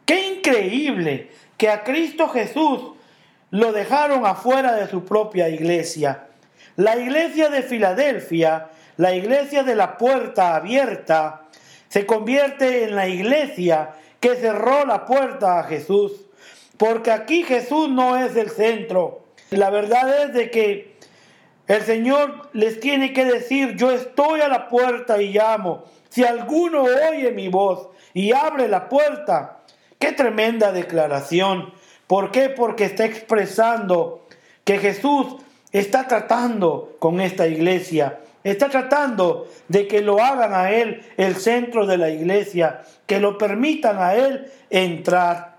Qué 0.06 0.36
increíble 0.36 1.32
que 1.58 1.69
a 1.69 1.84
Cristo 1.84 2.30
Jesús 2.30 2.93
lo 3.49 3.73
dejaron 3.73 4.25
afuera 4.25 4.73
de 4.73 4.88
su 4.88 5.04
propia 5.04 5.49
iglesia. 5.49 6.27
La 6.77 6.97
iglesia 6.97 7.49
de 7.49 7.63
Filadelfia, 7.63 8.69
la 9.01 9.15
iglesia 9.15 9.63
de 9.63 9.73
la 9.73 9.97
puerta 9.97 10.53
abierta, 10.55 11.47
se 11.89 12.05
convierte 12.05 12.83
en 12.83 12.95
la 12.95 13.07
iglesia 13.07 13.93
que 14.19 14.35
cerró 14.35 14.85
la 14.85 15.07
puerta 15.07 15.57
a 15.57 15.63
Jesús. 15.63 16.27
Porque 16.77 17.09
aquí 17.09 17.41
Jesús 17.41 17.89
no 17.89 18.15
es 18.15 18.35
el 18.35 18.51
centro. 18.51 19.23
La 19.49 19.71
verdad 19.71 20.25
es 20.25 20.33
de 20.35 20.51
que 20.51 20.97
el 21.65 21.81
Señor 21.81 22.51
les 22.53 22.79
tiene 22.79 23.11
que 23.11 23.25
decir, 23.25 23.75
yo 23.75 23.89
estoy 23.89 24.41
a 24.41 24.47
la 24.47 24.67
puerta 24.67 25.19
y 25.19 25.33
llamo. 25.33 25.85
Si 26.09 26.23
alguno 26.23 26.83
oye 26.83 27.31
mi 27.31 27.47
voz 27.47 27.87
y 28.13 28.33
abre 28.33 28.67
la 28.67 28.87
puerta, 28.87 29.61
qué 29.97 30.11
tremenda 30.11 30.71
declaración. 30.71 31.73
¿Por 32.05 32.29
qué? 32.29 32.49
Porque 32.49 32.85
está 32.85 33.05
expresando 33.05 34.27
que 34.63 34.77
Jesús 34.77 35.37
está 35.71 36.07
tratando 36.07 36.97
con 36.99 37.19
esta 37.19 37.47
iglesia. 37.47 38.19
Está 38.43 38.69
tratando 38.69 39.47
de 39.67 39.88
que 39.88 40.01
lo 40.01 40.21
hagan 40.21 40.54
a 40.54 40.71
Él 40.71 41.06
el 41.17 41.36
centro 41.36 41.86
de 41.86 41.97
la 41.97 42.10
iglesia, 42.10 42.82
que 43.06 43.19
lo 43.19 43.38
permitan 43.38 44.01
a 44.01 44.15
Él 44.15 44.51
entrar. 44.69 45.56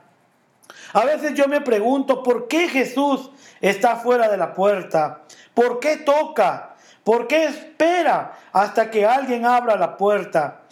A 0.93 1.05
veces 1.05 1.35
yo 1.35 1.47
me 1.49 1.61
pregunto, 1.61 2.23
¿por 2.23 2.49
qué 2.49 2.69
Jesús 2.69 3.31
está 3.61 3.97
fuera 3.97 4.29
de 4.29 4.37
la 4.37 4.53
puerta? 4.53 5.23
¿Por 5.55 5.81
qué 5.81 5.99
toca? 5.99 6.75
¿Por 7.05 7.27
qué 7.27 7.45
espera 7.45 8.33
hasta 8.53 8.91
que 8.91 9.07
alguien 9.07 9.47
abra 9.47 9.77
la 9.77 9.97
puerta? 9.97 10.63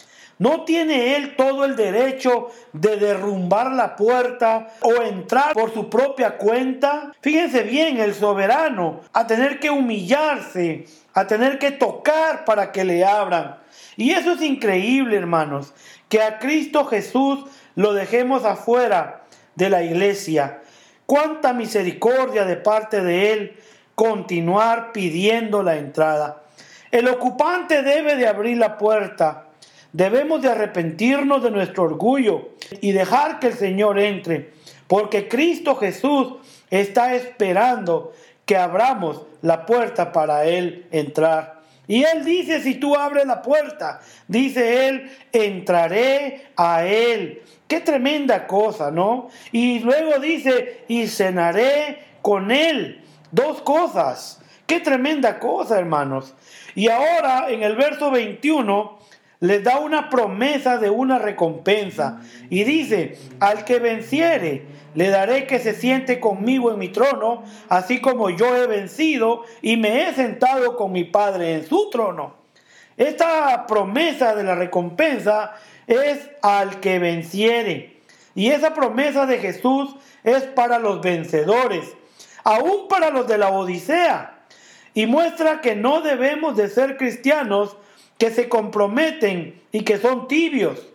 ¿No 0.41 0.63
tiene 0.63 1.15
él 1.17 1.35
todo 1.35 1.65
el 1.65 1.75
derecho 1.75 2.49
de 2.73 2.97
derrumbar 2.97 3.71
la 3.73 3.95
puerta 3.95 4.69
o 4.81 5.03
entrar 5.03 5.53
por 5.53 5.71
su 5.71 5.87
propia 5.87 6.39
cuenta? 6.39 7.11
Fíjense 7.21 7.61
bien, 7.61 7.99
el 7.99 8.15
soberano, 8.15 9.01
a 9.13 9.27
tener 9.27 9.59
que 9.59 9.69
humillarse, 9.69 10.85
a 11.13 11.27
tener 11.27 11.59
que 11.59 11.71
tocar 11.71 12.45
para 12.45 12.71
que 12.71 12.83
le 12.83 13.05
abran. 13.05 13.57
Y 13.97 14.11
eso 14.11 14.33
es 14.33 14.41
increíble, 14.41 15.17
hermanos, 15.17 15.73
que 16.09 16.21
a 16.21 16.39
Cristo 16.39 16.85
Jesús 16.85 17.45
lo 17.75 17.93
dejemos 17.93 18.45
afuera 18.45 19.23
de 19.55 19.69
la 19.69 19.83
iglesia. 19.83 20.61
Cuánta 21.05 21.53
misericordia 21.53 22.45
de 22.45 22.57
parte 22.57 23.01
de 23.01 23.33
Él 23.33 23.57
continuar 23.95 24.91
pidiendo 24.93 25.63
la 25.63 25.77
entrada. 25.77 26.43
El 26.91 27.07
ocupante 27.07 27.83
debe 27.83 28.15
de 28.15 28.27
abrir 28.27 28.57
la 28.57 28.77
puerta 28.77 29.47
Debemos 29.93 30.41
de 30.41 30.49
arrepentirnos 30.49 31.43
de 31.43 31.51
nuestro 31.51 31.83
orgullo 31.83 32.51
y 32.79 32.93
dejar 32.93 33.39
que 33.39 33.47
el 33.47 33.53
Señor 33.55 33.99
entre, 33.99 34.51
porque 34.87 35.27
Cristo 35.27 35.75
Jesús 35.75 36.35
está 36.69 37.13
esperando 37.13 38.13
que 38.45 38.57
abramos 38.57 39.23
la 39.41 39.65
puerta 39.65 40.11
para 40.11 40.45
Él 40.45 40.85
entrar. 40.91 41.61
Y 41.87 42.03
Él 42.03 42.23
dice, 42.23 42.61
si 42.61 42.75
tú 42.75 42.95
abres 42.95 43.25
la 43.25 43.41
puerta, 43.41 43.99
dice 44.27 44.87
Él, 44.87 45.11
entraré 45.31 46.47
a 46.55 46.85
Él. 46.85 47.41
Qué 47.67 47.81
tremenda 47.81 48.47
cosa, 48.47 48.91
¿no? 48.91 49.29
Y 49.51 49.79
luego 49.79 50.19
dice, 50.19 50.83
y 50.87 51.07
cenaré 51.07 51.99
con 52.21 52.51
Él. 52.51 53.03
Dos 53.31 53.61
cosas. 53.61 54.41
Qué 54.67 54.79
tremenda 54.79 55.39
cosa, 55.39 55.79
hermanos. 55.79 56.33
Y 56.75 56.87
ahora 56.87 57.49
en 57.49 57.63
el 57.63 57.75
verso 57.75 58.11
21 58.11 59.00
les 59.41 59.63
da 59.63 59.79
una 59.79 60.09
promesa 60.09 60.77
de 60.77 60.89
una 60.89 61.19
recompensa. 61.19 62.21
Y 62.49 62.63
dice, 62.63 63.17
al 63.39 63.65
que 63.65 63.79
venciere, 63.79 64.65
le 64.93 65.09
daré 65.09 65.47
que 65.47 65.59
se 65.59 65.73
siente 65.73 66.19
conmigo 66.19 66.71
en 66.71 66.79
mi 66.79 66.89
trono, 66.89 67.43
así 67.67 67.99
como 67.99 68.29
yo 68.29 68.55
he 68.55 68.67
vencido 68.67 69.43
y 69.61 69.77
me 69.77 70.07
he 70.07 70.13
sentado 70.13 70.77
con 70.77 70.91
mi 70.91 71.03
Padre 71.03 71.55
en 71.55 71.67
su 71.67 71.89
trono. 71.89 72.35
Esta 72.97 73.65
promesa 73.65 74.35
de 74.35 74.43
la 74.43 74.53
recompensa 74.53 75.55
es 75.87 76.29
al 76.43 76.79
que 76.79 76.99
venciere. 76.99 77.99
Y 78.35 78.51
esa 78.51 78.75
promesa 78.75 79.25
de 79.25 79.39
Jesús 79.39 79.95
es 80.23 80.43
para 80.43 80.77
los 80.77 81.01
vencedores, 81.01 81.85
aún 82.43 82.87
para 82.87 83.09
los 83.09 83.27
de 83.27 83.39
la 83.39 83.49
Odisea. 83.49 84.37
Y 84.93 85.07
muestra 85.07 85.61
que 85.61 85.75
no 85.75 86.01
debemos 86.01 86.55
de 86.55 86.69
ser 86.69 86.97
cristianos 86.97 87.75
que 88.21 88.29
se 88.29 88.49
comprometen 88.49 89.59
y 89.71 89.81
que 89.81 89.97
son 89.97 90.27
tibios. 90.27 90.87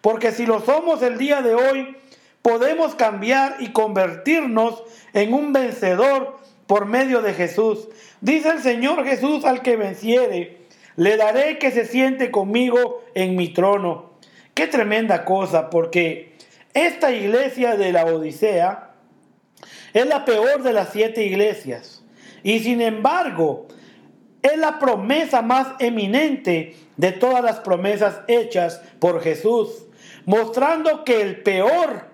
Porque 0.00 0.32
si 0.32 0.46
lo 0.46 0.58
somos 0.58 1.00
el 1.02 1.16
día 1.16 1.40
de 1.40 1.54
hoy, 1.54 1.96
podemos 2.42 2.96
cambiar 2.96 3.58
y 3.60 3.68
convertirnos 3.68 4.82
en 5.12 5.32
un 5.32 5.52
vencedor 5.52 6.40
por 6.66 6.86
medio 6.86 7.22
de 7.22 7.34
Jesús. 7.34 7.86
Dice 8.20 8.48
el 8.50 8.62
Señor 8.62 9.04
Jesús 9.04 9.44
al 9.44 9.62
que 9.62 9.76
venciere, 9.76 10.58
le 10.96 11.16
daré 11.16 11.58
que 11.58 11.70
se 11.70 11.86
siente 11.86 12.32
conmigo 12.32 13.04
en 13.14 13.36
mi 13.36 13.50
trono. 13.50 14.14
Qué 14.52 14.66
tremenda 14.66 15.24
cosa, 15.24 15.70
porque 15.70 16.32
esta 16.74 17.12
iglesia 17.12 17.76
de 17.76 17.92
la 17.92 18.06
Odisea 18.06 18.90
Es 19.94 20.06
la 20.06 20.24
peor 20.24 20.64
de 20.64 20.72
las 20.72 20.88
siete 20.88 21.24
iglesias. 21.24 22.02
Y 22.42 22.58
sin 22.58 22.80
embargo, 22.80 23.68
es 24.42 24.58
la 24.58 24.78
promesa 24.78 25.42
más 25.42 25.68
eminente 25.78 26.76
de 26.96 27.12
todas 27.12 27.42
las 27.42 27.60
promesas 27.60 28.20
hechas 28.26 28.82
por 28.98 29.22
Jesús, 29.22 29.86
mostrando 30.26 31.04
que 31.04 31.20
el 31.20 31.42
peor 31.42 32.06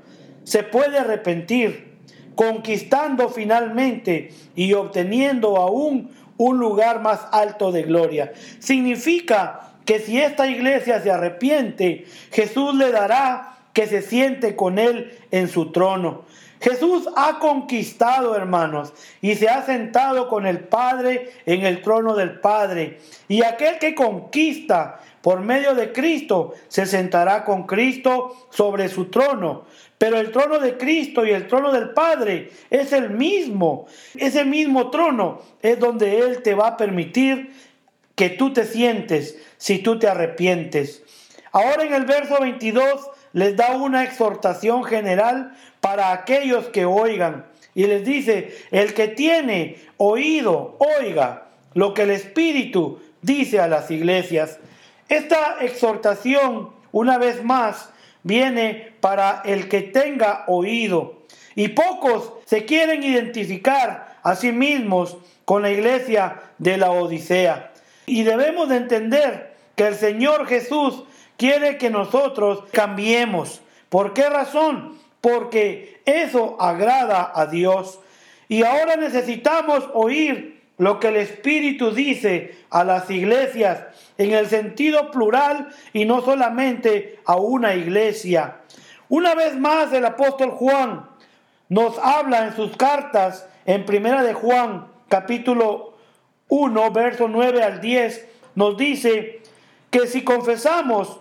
se 0.45 0.63
puede 0.63 0.99
arrepentir, 0.99 1.97
conquistando 2.35 3.29
finalmente 3.29 4.31
y 4.55 4.75
obteniendo 4.75 5.57
aún 5.57 6.11
un 6.37 6.59
lugar 6.59 7.01
más 7.01 7.27
alto 7.33 7.73
de 7.73 7.83
gloria. 7.83 8.33
Significa 8.61 9.73
que 9.85 9.99
si 9.99 10.21
esta 10.21 10.47
iglesia 10.47 11.01
se 11.01 11.11
arrepiente, 11.11 12.07
Jesús 12.31 12.75
le 12.75 12.91
dará 12.93 13.57
que 13.73 13.87
se 13.87 14.03
siente 14.03 14.55
con 14.55 14.79
él 14.79 15.19
en 15.31 15.49
su 15.49 15.73
trono. 15.73 16.25
Jesús 16.61 17.09
ha 17.17 17.39
conquistado, 17.39 18.35
hermanos, 18.35 18.93
y 19.21 19.35
se 19.37 19.49
ha 19.49 19.65
sentado 19.65 20.29
con 20.29 20.47
el 20.47 20.61
Padre 20.61 21.31
en 21.47 21.65
el 21.65 21.83
trono 21.83 22.15
del 22.15 22.41
Padre. 22.41 22.99
Y 23.29 23.43
aquel 23.43 23.79
que 23.79 23.95
conquista 23.95 25.01
por 25.23 25.41
medio 25.41 25.75
de 25.75 25.93
Cristo 25.93 26.55
se 26.69 26.87
sentará 26.87 27.45
con 27.45 27.67
Cristo 27.67 28.49
sobre 28.51 28.89
su 28.89 29.07
trono. 29.07 29.65
Pero 29.99 30.19
el 30.19 30.31
trono 30.31 30.59
de 30.59 30.77
Cristo 30.77 31.27
y 31.27 31.31
el 31.31 31.47
trono 31.47 31.73
del 31.73 31.91
Padre 31.91 32.51
es 32.71 32.93
el 32.93 33.11
mismo. 33.11 33.87
Ese 34.15 34.45
mismo 34.45 34.91
trono 34.91 35.43
es 35.61 35.79
donde 35.79 36.19
Él 36.19 36.43
te 36.43 36.55
va 36.55 36.69
a 36.69 36.77
permitir 36.77 37.53
que 38.15 38.31
tú 38.31 38.53
te 38.53 38.65
sientes 38.65 39.39
si 39.57 39.79
tú 39.79 39.99
te 39.99 40.09
arrepientes. 40.09 41.03
Ahora 41.53 41.85
en 41.85 41.95
el 41.95 42.05
verso 42.05 42.41
22 42.41 43.11
les 43.33 43.57
da 43.57 43.77
una 43.77 44.05
exhortación 44.05 44.85
general 44.85 45.57
para 45.81 46.13
aquellos 46.13 46.67
que 46.67 46.85
oigan. 46.85 47.47
Y 47.75 47.87
les 47.87 48.05
dice, 48.05 48.57
el 48.71 48.95
que 48.95 49.09
tiene 49.09 49.77
oído, 49.97 50.77
oiga 50.79 51.49
lo 51.75 51.95
que 51.95 52.03
el 52.03 52.11
Espíritu 52.11 53.01
dice 53.23 53.61
a 53.61 53.69
las 53.69 53.91
iglesias. 53.91 54.59
Esta 55.09 55.59
exhortación, 55.61 56.71
una 56.93 57.19
vez 57.19 57.45
más, 57.45 57.91
viene 58.23 58.93
para 59.01 59.43
el 59.45 59.69
que 59.69 59.83
tenga 59.83 60.45
oído. 60.49 61.23
Y 61.55 61.69
pocos 61.69 62.33
se 62.47 62.65
quieren 62.65 63.03
identificar 63.03 64.19
a 64.23 64.35
sí 64.35 64.53
mismos 64.53 65.17
con 65.45 65.63
la 65.63 65.71
iglesia 65.71 66.41
de 66.59 66.77
la 66.77 66.91
Odisea. 66.91 67.73
Y 68.07 68.23
debemos 68.23 68.69
de 68.69 68.77
entender 68.77 69.55
que 69.77 69.87
el 69.87 69.95
Señor 69.95 70.47
Jesús 70.47 71.05
quiere 71.39 71.79
que 71.79 71.89
nosotros 71.89 72.65
cambiemos. 72.73 73.63
¿Por 73.89 74.13
qué 74.13 74.29
razón? 74.29 74.99
Porque 75.23 76.03
eso 76.05 76.61
agrada 76.61 77.33
a 77.35 77.47
Dios. 77.47 78.01
Y 78.49 78.65
ahora 78.65 78.97
necesitamos 78.97 79.89
oír 79.95 80.61
lo 80.77 81.01
que 81.01 81.09
el 81.09 81.17
Espíritu 81.17 81.93
dice 81.93 82.57
a 82.71 82.85
las 82.85 83.11
iglesias 83.11 83.85
en 84.19 84.33
el 84.33 84.47
sentido 84.49 85.11
plural 85.11 85.69
y 85.93 86.05
no 86.05 86.21
solamente 86.21 87.19
a 87.25 87.37
una 87.37 87.75
iglesia. 87.75 88.59
Una 89.09 89.35
vez 89.35 89.57
más 89.57 89.93
el 89.93 90.05
apóstol 90.05 90.51
Juan 90.51 91.09
nos 91.69 91.99
habla 91.99 92.47
en 92.47 92.57
sus 92.57 92.77
cartas 92.77 93.47
en 93.65 93.85
Primera 93.87 94.23
de 94.23 94.35
Juan 94.35 94.87
capítulo 95.09 95.97
1 96.49 96.91
verso 96.93 97.29
9 97.29 97.63
al 97.63 97.81
10 97.81 98.27
nos 98.55 98.77
dice 98.77 99.43
que 99.91 100.07
si 100.07 100.23
confesamos 100.23 101.21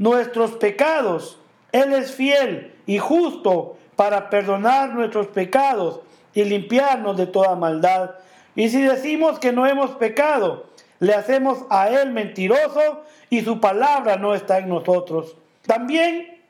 nuestros 0.00 0.52
pecados. 0.52 1.38
Él 1.72 1.92
es 1.92 2.12
fiel 2.12 2.74
y 2.86 2.98
justo 2.98 3.76
para 3.96 4.30
perdonar 4.30 4.94
nuestros 4.94 5.26
pecados 5.26 6.00
y 6.32 6.42
limpiarnos 6.42 7.18
de 7.18 7.26
toda 7.26 7.54
maldad. 7.54 8.12
Y 8.56 8.70
si 8.70 8.80
decimos 8.80 9.38
que 9.38 9.52
no 9.52 9.66
hemos 9.66 9.90
pecado, 9.92 10.64
le 11.00 11.14
hacemos 11.14 11.58
a 11.68 11.90
Él 11.90 12.12
mentiroso 12.12 13.04
y 13.28 13.42
su 13.42 13.60
palabra 13.60 14.16
no 14.16 14.34
está 14.34 14.58
en 14.58 14.70
nosotros. 14.70 15.36
También 15.66 16.40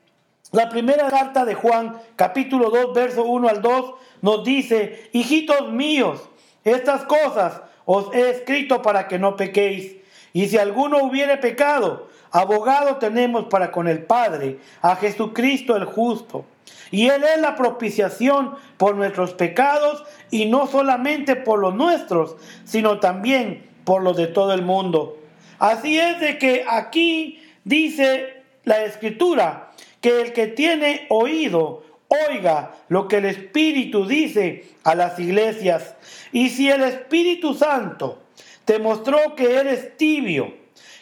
la 0.51 0.69
primera 0.69 1.09
carta 1.09 1.43
de 1.43 1.53
Juan, 1.53 1.99
capítulo 2.15 2.69
2, 2.69 2.93
verso 2.93 3.25
1 3.25 3.49
al 3.49 3.61
2, 3.61 3.93
nos 4.21 4.45
dice, 4.45 5.09
hijitos 5.11 5.69
míos, 5.71 6.21
estas 6.63 7.03
cosas 7.03 7.61
os 7.83 8.13
he 8.13 8.29
escrito 8.29 8.81
para 8.81 9.09
que 9.09 9.19
no 9.19 9.35
pequéis. 9.35 9.97
Y 10.31 10.47
si 10.47 10.57
alguno 10.57 11.03
hubiere 11.03 11.35
pecado, 11.35 12.07
Abogado 12.31 12.95
tenemos 12.95 13.45
para 13.45 13.71
con 13.71 13.87
el 13.87 14.03
Padre, 14.03 14.59
a 14.81 14.95
Jesucristo 14.95 15.75
el 15.75 15.85
justo. 15.85 16.45
Y 16.89 17.07
Él 17.07 17.23
es 17.23 17.41
la 17.41 17.55
propiciación 17.55 18.55
por 18.77 18.95
nuestros 18.95 19.33
pecados 19.33 20.03
y 20.29 20.45
no 20.45 20.67
solamente 20.67 21.35
por 21.35 21.59
los 21.59 21.75
nuestros, 21.75 22.35
sino 22.63 22.99
también 22.99 23.69
por 23.83 24.01
los 24.01 24.15
de 24.15 24.27
todo 24.27 24.53
el 24.53 24.61
mundo. 24.61 25.17
Así 25.59 25.99
es 25.99 26.19
de 26.19 26.37
que 26.37 26.65
aquí 26.67 27.41
dice 27.63 28.43
la 28.63 28.83
escritura 28.83 29.71
que 29.99 30.21
el 30.21 30.33
que 30.33 30.47
tiene 30.47 31.05
oído, 31.09 31.83
oiga 32.29 32.71
lo 32.89 33.07
que 33.07 33.17
el 33.17 33.25
Espíritu 33.25 34.05
dice 34.05 34.65
a 34.83 34.95
las 34.95 35.19
iglesias. 35.19 35.95
Y 36.31 36.49
si 36.49 36.69
el 36.69 36.81
Espíritu 36.81 37.53
Santo 37.53 38.21
te 38.65 38.79
mostró 38.79 39.35
que 39.35 39.55
eres 39.55 39.97
tibio, 39.97 40.60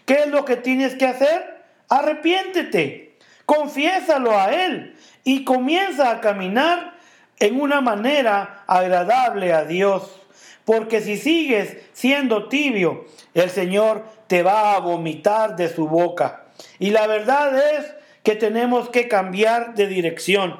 ¿Qué 0.09 0.21
es 0.21 0.27
lo 0.29 0.43
que 0.43 0.55
tienes 0.55 0.95
que 0.95 1.05
hacer? 1.05 1.61
Arrepiéntete, 1.87 3.19
confiésalo 3.45 4.35
a 4.35 4.51
Él 4.51 4.95
y 5.23 5.43
comienza 5.43 6.09
a 6.09 6.19
caminar 6.19 6.95
en 7.37 7.61
una 7.61 7.79
manera 7.79 8.63
agradable 8.65 9.53
a 9.53 9.65
Dios. 9.65 10.19
Porque 10.65 11.01
si 11.01 11.15
sigues 11.15 11.77
siendo 11.93 12.49
tibio, 12.49 13.05
el 13.35 13.51
Señor 13.51 14.03
te 14.25 14.41
va 14.41 14.73
a 14.73 14.79
vomitar 14.79 15.55
de 15.55 15.69
su 15.69 15.87
boca. 15.87 16.45
Y 16.79 16.89
la 16.89 17.05
verdad 17.05 17.55
es 17.75 17.93
que 18.23 18.33
tenemos 18.33 18.89
que 18.89 19.07
cambiar 19.07 19.75
de 19.75 19.85
dirección. 19.85 20.59